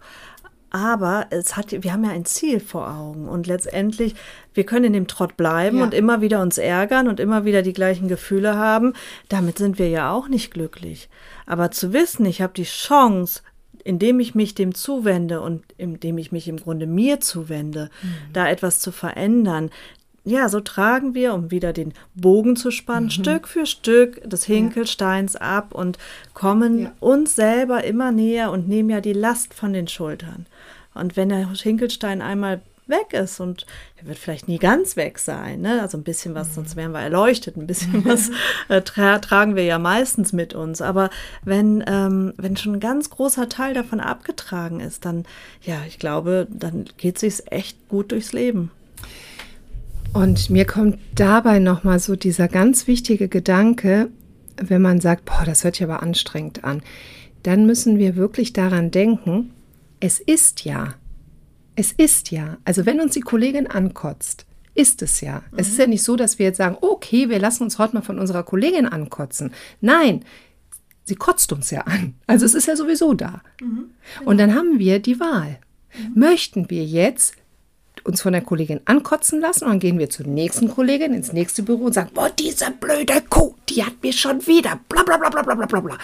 aber 0.70 1.26
es 1.30 1.56
hat, 1.56 1.72
wir 1.72 1.92
haben 1.92 2.04
ja 2.04 2.10
ein 2.10 2.24
Ziel 2.24 2.60
vor 2.60 2.90
Augen 2.90 3.28
und 3.28 3.46
letztendlich, 3.46 4.14
wir 4.54 4.64
können 4.64 4.86
in 4.86 4.92
dem 4.92 5.06
Trott 5.06 5.36
bleiben 5.36 5.78
ja. 5.78 5.84
und 5.84 5.94
immer 5.94 6.20
wieder 6.20 6.40
uns 6.40 6.58
ärgern 6.58 7.08
und 7.08 7.20
immer 7.20 7.44
wieder 7.44 7.62
die 7.62 7.72
gleichen 7.72 8.08
Gefühle 8.08 8.56
haben. 8.56 8.94
Damit 9.28 9.58
sind 9.58 9.78
wir 9.78 9.88
ja 9.88 10.12
auch 10.12 10.28
nicht 10.28 10.52
glücklich. 10.52 11.08
Aber 11.46 11.70
zu 11.70 11.92
wissen, 11.92 12.24
ich 12.24 12.40
habe 12.40 12.52
die 12.54 12.64
Chance, 12.64 13.42
indem 13.82 14.20
ich 14.20 14.34
mich 14.34 14.54
dem 14.54 14.74
zuwende 14.74 15.40
und 15.40 15.64
indem 15.76 16.18
ich 16.18 16.32
mich 16.32 16.46
im 16.46 16.58
Grunde 16.58 16.86
mir 16.86 17.20
zuwende, 17.20 17.90
mhm. 18.02 18.32
da 18.32 18.48
etwas 18.48 18.78
zu 18.78 18.92
verändern, 18.92 19.70
ja, 20.24 20.48
so 20.48 20.60
tragen 20.60 21.14
wir, 21.14 21.32
um 21.34 21.50
wieder 21.50 21.72
den 21.72 21.94
Bogen 22.14 22.56
zu 22.56 22.70
spannen, 22.70 23.06
mhm. 23.06 23.10
Stück 23.10 23.48
für 23.48 23.66
Stück 23.66 24.28
des 24.28 24.44
Hinkelsteins 24.44 25.34
ab 25.36 25.74
und 25.74 25.98
kommen 26.34 26.82
ja. 26.82 26.92
uns 27.00 27.34
selber 27.34 27.84
immer 27.84 28.12
näher 28.12 28.50
und 28.50 28.68
nehmen 28.68 28.90
ja 28.90 29.00
die 29.00 29.14
Last 29.14 29.54
von 29.54 29.72
den 29.72 29.88
Schultern. 29.88 30.46
Und 30.94 31.16
wenn 31.16 31.28
der 31.28 31.52
Hinkelstein 31.52 32.22
einmal 32.22 32.60
weg 32.90 33.12
ist 33.12 33.40
und 33.40 33.64
er 33.96 34.08
wird 34.08 34.18
vielleicht 34.18 34.48
nie 34.48 34.58
ganz 34.58 34.96
weg 34.96 35.18
sein, 35.18 35.62
ne? 35.62 35.80
also 35.80 35.96
ein 35.96 36.02
bisschen 36.02 36.34
was, 36.34 36.48
mhm. 36.48 36.54
sonst 36.54 36.76
wären 36.76 36.92
wir 36.92 37.00
erleuchtet, 37.00 37.56
ein 37.56 37.66
bisschen 37.66 38.04
was 38.04 38.30
äh, 38.68 38.82
tra 38.82 39.18
tragen 39.20 39.56
wir 39.56 39.64
ja 39.64 39.78
meistens 39.78 40.32
mit 40.32 40.54
uns, 40.54 40.82
aber 40.82 41.08
wenn, 41.44 41.82
ähm, 41.86 42.34
wenn 42.36 42.56
schon 42.56 42.74
ein 42.74 42.80
ganz 42.80 43.08
großer 43.08 43.48
Teil 43.48 43.72
davon 43.74 44.00
abgetragen 44.00 44.80
ist, 44.80 45.04
dann, 45.04 45.24
ja, 45.62 45.78
ich 45.86 45.98
glaube, 45.98 46.46
dann 46.50 46.84
geht 46.98 47.22
es 47.22 47.36
sich 47.38 47.52
echt 47.52 47.88
gut 47.88 48.12
durchs 48.12 48.32
Leben. 48.32 48.70
Und 50.12 50.50
mir 50.50 50.64
kommt 50.64 50.98
dabei 51.14 51.60
nochmal 51.60 52.00
so 52.00 52.16
dieser 52.16 52.48
ganz 52.48 52.88
wichtige 52.88 53.28
Gedanke, 53.28 54.08
wenn 54.56 54.82
man 54.82 55.00
sagt, 55.00 55.24
boah, 55.24 55.44
das 55.46 55.62
hört 55.62 55.76
sich 55.76 55.84
aber 55.84 56.02
anstrengend 56.02 56.64
an, 56.64 56.82
dann 57.44 57.64
müssen 57.64 57.98
wir 57.98 58.16
wirklich 58.16 58.52
daran 58.52 58.90
denken, 58.90 59.50
es 60.00 60.18
ist 60.18 60.64
ja. 60.64 60.94
Es 61.76 61.92
ist 61.92 62.30
ja. 62.30 62.58
Also 62.64 62.86
wenn 62.86 63.00
uns 63.00 63.14
die 63.14 63.20
Kollegin 63.20 63.66
ankotzt, 63.66 64.46
ist 64.74 65.02
es 65.02 65.20
ja. 65.20 65.42
Mhm. 65.50 65.58
Es 65.58 65.68
ist 65.68 65.78
ja 65.78 65.86
nicht 65.86 66.02
so, 66.02 66.16
dass 66.16 66.38
wir 66.38 66.46
jetzt 66.46 66.58
sagen, 66.58 66.76
okay, 66.80 67.28
wir 67.28 67.38
lassen 67.38 67.62
uns 67.62 67.78
heute 67.78 67.94
mal 67.94 68.02
von 68.02 68.18
unserer 68.18 68.42
Kollegin 68.42 68.86
ankotzen. 68.86 69.52
Nein, 69.80 70.24
sie 71.04 71.14
kotzt 71.16 71.52
uns 71.52 71.70
ja 71.70 71.82
an. 71.82 72.14
Also 72.26 72.46
es 72.46 72.54
ist 72.54 72.66
ja 72.66 72.76
sowieso 72.76 73.14
da. 73.14 73.42
Mhm. 73.60 73.90
Genau. 74.18 74.30
Und 74.30 74.38
dann 74.38 74.54
haben 74.54 74.78
wir 74.78 74.98
die 74.98 75.20
Wahl. 75.20 75.58
Mhm. 75.96 76.20
Möchten 76.20 76.70
wir 76.70 76.84
jetzt 76.84 77.34
uns 78.04 78.22
von 78.22 78.32
der 78.32 78.42
Kollegin 78.42 78.80
ankotzen 78.86 79.40
lassen 79.40 79.64
und 79.64 79.70
dann 79.70 79.78
gehen 79.80 79.98
wir 79.98 80.08
zur 80.08 80.26
nächsten 80.26 80.68
Kollegin 80.68 81.12
ins 81.12 81.32
nächste 81.32 81.62
Büro 81.62 81.84
und 81.84 81.92
sagen, 81.92 82.10
boah, 82.14 82.30
diese 82.30 82.70
blöde 82.70 83.20
Kuh, 83.28 83.54
die 83.68 83.84
hat 83.84 84.02
mir 84.02 84.12
schon 84.12 84.46
wieder 84.46 84.80
bla 84.88 85.02
bla 85.02 85.18
bla 85.18 85.28
bla 85.28 85.42
bla 85.42 85.66
bla 85.66 85.80
bla. 85.80 85.98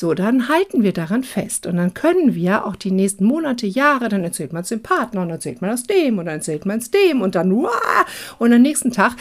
So, 0.00 0.14
dann 0.14 0.48
halten 0.48 0.82
wir 0.82 0.94
daran 0.94 1.24
fest 1.24 1.66
und 1.66 1.76
dann 1.76 1.92
können 1.92 2.34
wir 2.34 2.64
auch 2.64 2.74
die 2.74 2.90
nächsten 2.90 3.26
Monate, 3.26 3.66
Jahre, 3.66 4.08
dann 4.08 4.24
erzählt 4.24 4.50
man 4.50 4.62
es 4.62 4.70
dem 4.70 4.82
Partner 4.82 5.20
und 5.20 5.28
dann 5.28 5.36
erzählt 5.36 5.60
man 5.60 5.68
das 5.68 5.82
dem 5.82 6.16
und 6.16 6.24
dann 6.24 6.36
erzählt 6.36 6.64
man 6.64 6.78
es 6.78 6.90
dem 6.90 7.20
und 7.20 7.34
dann, 7.34 7.52
uah, 7.52 7.68
und 8.38 8.50
am 8.50 8.62
nächsten 8.62 8.92
Tag 8.92 9.12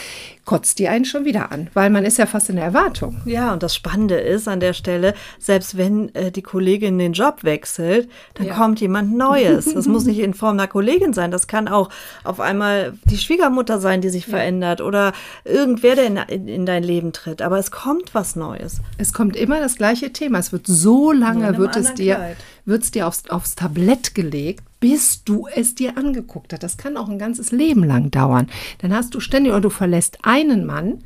kotzt 0.46 0.80
die 0.80 0.88
einen 0.88 1.04
schon 1.04 1.26
wieder 1.26 1.52
an, 1.52 1.68
weil 1.74 1.90
man 1.90 2.06
ist 2.06 2.18
ja 2.18 2.26
fast 2.26 2.50
in 2.50 2.56
der 2.56 2.66
Erwartung. 2.66 3.18
Ja, 3.26 3.52
und 3.52 3.62
das 3.62 3.76
Spannende 3.76 4.16
ist 4.16 4.48
an 4.48 4.62
der 4.62 4.72
Stelle, 4.72 5.16
selbst 5.38 5.78
wenn 5.78 6.16
äh, 6.16 6.32
die 6.32 6.42
Kollegin 6.42 6.98
den 6.98 7.12
Job 7.12 7.44
wechselt, 7.44 8.10
dann 8.36 8.48
ja. 8.48 8.56
kommt 8.56 8.80
jemand 8.80 9.16
Neues. 9.16 9.72
Das 9.74 9.86
muss 9.86 10.06
nicht 10.06 10.20
in 10.20 10.34
Form 10.34 10.58
einer 10.58 10.68
Kollegin 10.68 11.14
sein, 11.14 11.30
das 11.30 11.48
kann 11.48 11.68
auch 11.68 11.90
auf 12.24 12.40
einmal 12.40 12.94
die 13.04 13.18
Schwiegermutter 13.18 13.80
sein, 13.80 14.00
die 14.00 14.10
sich 14.10 14.28
ja. 14.28 14.38
verändert 14.38 14.80
oder 14.80 15.12
irgendwer, 15.44 15.96
der 15.96 16.06
in, 16.06 16.18
in, 16.18 16.48
in 16.48 16.66
dein 16.66 16.84
Leben 16.84 17.12
tritt. 17.12 17.42
Aber 17.42 17.60
es 17.60 17.70
kommt 17.70 18.16
was 18.16 18.38
Neues. 18.38 18.80
Es 18.98 19.12
kommt 19.12 19.36
immer 19.36 19.60
das 19.60 19.76
gleiche 19.76 20.14
Thema. 20.14 20.40
Es 20.40 20.54
wird 20.54 20.69
so 20.70 21.12
lange 21.12 21.58
wird 21.58 21.76
es 21.76 21.96
dir, 21.96 22.36
wird's 22.66 22.92
dir 22.92 23.08
aufs, 23.08 23.28
aufs 23.30 23.56
Tablett 23.56 24.14
gelegt, 24.14 24.64
bis 24.80 25.24
du 25.24 25.48
es 25.48 25.74
dir 25.74 25.98
angeguckt 25.98 26.54
hast. 26.54 26.62
Das 26.62 26.78
kann 26.78 26.96
auch 26.96 27.10
ein 27.10 27.18
ganzes 27.18 27.52
Leben 27.52 27.84
lang 27.84 28.12
dauern. 28.12 28.48
Dann 28.78 28.94
hast 28.94 29.16
du 29.16 29.20
ständig, 29.20 29.52
oder 29.52 29.62
du 29.62 29.72
verlässt 29.72 30.20
einen 30.22 30.68
Mann, 30.68 31.00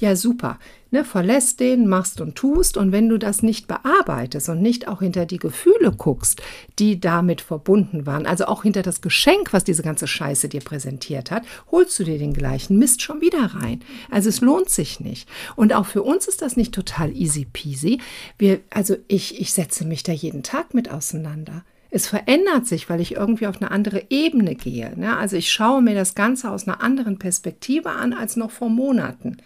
ja 0.00 0.16
super, 0.16 0.58
ne, 0.90 1.04
verlässt 1.04 1.60
den, 1.60 1.86
machst 1.86 2.20
und 2.20 2.34
tust. 2.34 2.76
Und 2.76 2.92
wenn 2.92 3.08
du 3.08 3.18
das 3.18 3.42
nicht 3.42 3.66
bearbeitest 3.66 4.48
und 4.48 4.62
nicht 4.62 4.88
auch 4.88 5.00
hinter 5.00 5.26
die 5.26 5.38
Gefühle 5.38 5.92
guckst, 5.92 6.42
die 6.78 7.00
damit 7.00 7.40
verbunden 7.40 8.06
waren, 8.06 8.26
also 8.26 8.46
auch 8.46 8.62
hinter 8.62 8.82
das 8.82 9.00
Geschenk, 9.00 9.52
was 9.52 9.64
diese 9.64 9.82
ganze 9.82 10.06
Scheiße 10.06 10.48
dir 10.48 10.60
präsentiert 10.60 11.30
hat, 11.30 11.44
holst 11.70 11.98
du 11.98 12.04
dir 12.04 12.18
den 12.18 12.34
gleichen 12.34 12.78
Mist 12.78 13.02
schon 13.02 13.20
wieder 13.20 13.54
rein. 13.54 13.82
Also 14.10 14.28
es 14.28 14.40
lohnt 14.40 14.70
sich 14.70 15.00
nicht. 15.00 15.28
Und 15.56 15.72
auch 15.72 15.86
für 15.86 16.02
uns 16.02 16.28
ist 16.28 16.42
das 16.42 16.56
nicht 16.56 16.74
total 16.74 17.14
easy 17.16 17.46
peasy. 17.50 18.00
Wir, 18.38 18.60
also 18.70 18.96
ich, 19.08 19.40
ich 19.40 19.52
setze 19.52 19.84
mich 19.84 20.02
da 20.02 20.12
jeden 20.12 20.42
Tag 20.42 20.74
mit 20.74 20.90
auseinander 20.90 21.64
es 21.90 22.06
verändert 22.06 22.66
sich, 22.66 22.88
weil 22.88 23.00
ich 23.00 23.16
irgendwie 23.16 23.46
auf 23.48 23.60
eine 23.60 23.70
andere 23.70 24.04
Ebene 24.10 24.54
gehe. 24.54 24.92
Ne? 24.96 25.16
Also 25.16 25.36
ich 25.36 25.52
schaue 25.52 25.82
mir 25.82 25.94
das 25.94 26.14
Ganze 26.14 26.50
aus 26.50 26.66
einer 26.66 26.82
anderen 26.82 27.18
Perspektive 27.18 27.90
an 27.90 28.12
als 28.12 28.36
noch 28.36 28.52
vor 28.52 28.70
Monaten. 28.70 29.38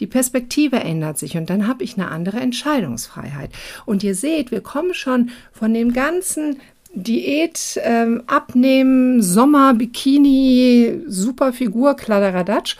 Die 0.00 0.06
Perspektive 0.06 0.76
ändert 0.76 1.18
sich 1.18 1.36
und 1.36 1.50
dann 1.50 1.68
habe 1.68 1.84
ich 1.84 1.98
eine 1.98 2.10
andere 2.10 2.40
Entscheidungsfreiheit. 2.40 3.50
Und 3.84 4.02
ihr 4.02 4.14
seht, 4.14 4.50
wir 4.50 4.62
kommen 4.62 4.94
schon 4.94 5.30
von 5.52 5.74
dem 5.74 5.92
ganzen 5.92 6.56
Diät, 6.94 7.80
ähm, 7.82 8.22
Abnehmen, 8.26 9.22
Sommer, 9.22 9.74
Bikini, 9.74 11.00
super 11.06 11.52
Figur, 11.52 11.94
Kladderadatsch, 11.94 12.76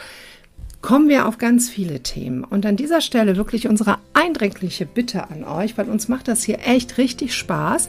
kommen 0.82 1.08
wir 1.08 1.26
auf 1.26 1.38
ganz 1.38 1.70
viele 1.70 2.02
Themen. 2.02 2.44
Und 2.44 2.66
an 2.66 2.76
dieser 2.76 3.00
Stelle 3.00 3.36
wirklich 3.36 3.68
unsere 3.68 3.98
eindringliche 4.14 4.84
Bitte 4.84 5.30
an 5.30 5.44
euch, 5.44 5.78
weil 5.78 5.88
uns 5.88 6.08
macht 6.08 6.28
das 6.28 6.42
hier 6.42 6.58
echt 6.66 6.98
richtig 6.98 7.34
Spaß 7.34 7.88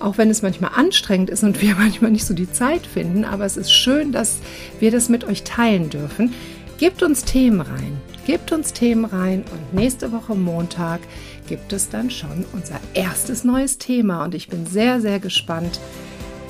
auch 0.00 0.18
wenn 0.18 0.30
es 0.30 0.42
manchmal 0.42 0.72
anstrengend 0.74 1.30
ist 1.30 1.42
und 1.42 1.60
wir 1.60 1.74
manchmal 1.78 2.10
nicht 2.10 2.24
so 2.24 2.34
die 2.34 2.50
Zeit 2.50 2.86
finden, 2.86 3.24
aber 3.24 3.44
es 3.44 3.56
ist 3.56 3.72
schön, 3.72 4.12
dass 4.12 4.38
wir 4.78 4.90
das 4.90 5.08
mit 5.08 5.24
euch 5.24 5.44
teilen 5.44 5.90
dürfen. 5.90 6.34
Gebt 6.78 7.02
uns 7.02 7.24
Themen 7.24 7.60
rein, 7.60 8.00
gebt 8.26 8.52
uns 8.52 8.72
Themen 8.72 9.04
rein 9.04 9.44
und 9.52 9.74
nächste 9.78 10.12
Woche 10.12 10.34
Montag 10.34 11.00
gibt 11.46 11.72
es 11.72 11.88
dann 11.88 12.10
schon 12.10 12.46
unser 12.52 12.80
erstes 12.94 13.44
neues 13.44 13.78
Thema 13.78 14.24
und 14.24 14.34
ich 14.34 14.48
bin 14.48 14.66
sehr, 14.66 15.00
sehr 15.00 15.20
gespannt, 15.20 15.78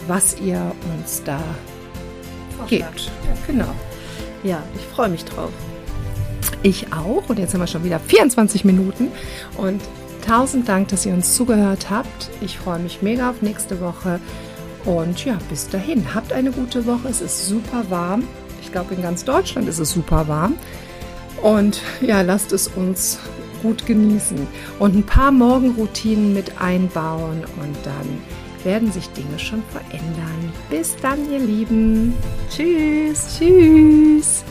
was 0.07 0.41
ihr 0.41 0.73
uns 0.95 1.23
da 1.25 1.43
gebt. 2.69 3.11
Genau. 3.47 3.75
Ja, 4.45 4.63
ich 4.77 4.83
freue 4.95 5.09
mich 5.09 5.25
drauf. 5.25 5.51
Ich 6.63 6.93
auch. 6.93 7.29
Und 7.29 7.39
jetzt 7.39 7.55
haben 7.55 7.61
wir 7.61 7.67
schon 7.67 7.85
wieder 7.85 8.01
24 8.01 8.65
Minuten. 8.65 9.09
Und 9.57 9.81
tausend 10.21 10.69
Dank, 10.69 10.89
dass 10.89 11.07
ihr 11.07 11.15
uns 11.15 11.35
zugehört 11.35 11.91
habt. 11.91 12.31
Ich 12.41 12.59
freue 12.59 12.79
mich 12.79 13.03
mega 13.03 13.31
auf 13.31 13.43
nächste 13.43 13.81
Woche. 13.81 14.21
Und 14.85 15.25
ja, 15.25 15.39
bis 15.49 15.69
dahin. 15.69 16.15
Habt 16.15 16.33
eine 16.33 16.53
gute 16.53 16.87
Woche. 16.87 17.09
Es 17.09 17.21
ist 17.21 17.47
super 17.47 17.85
warm. 17.89 18.25
Ich 18.63 18.73
glaube, 18.73 18.95
in 18.95 19.03
ganz 19.03 19.25
Deutschland 19.25 19.69
ist 19.69 19.79
es 19.79 19.91
super 19.91 20.29
warm. 20.29 20.55
Und 21.43 21.81
ja, 22.01 22.21
lasst 22.23 22.53
es 22.53 22.69
uns 22.69 23.19
gut 23.63 23.87
genießen 23.87 24.47
und 24.79 24.97
ein 24.97 25.05
paar 25.05 25.31
Morgenroutinen 25.31 26.33
mit 26.33 26.61
einbauen 26.61 27.45
und 27.61 27.77
dann 27.85 28.65
werden 28.65 28.93
sich 28.93 29.09
Dinge 29.11 29.39
schon 29.39 29.63
verändern. 29.71 30.53
Bis 30.69 30.97
dann, 31.01 31.31
ihr 31.31 31.39
Lieben. 31.39 32.15
Tschüss. 32.51 33.39
Tschüss. 33.39 34.45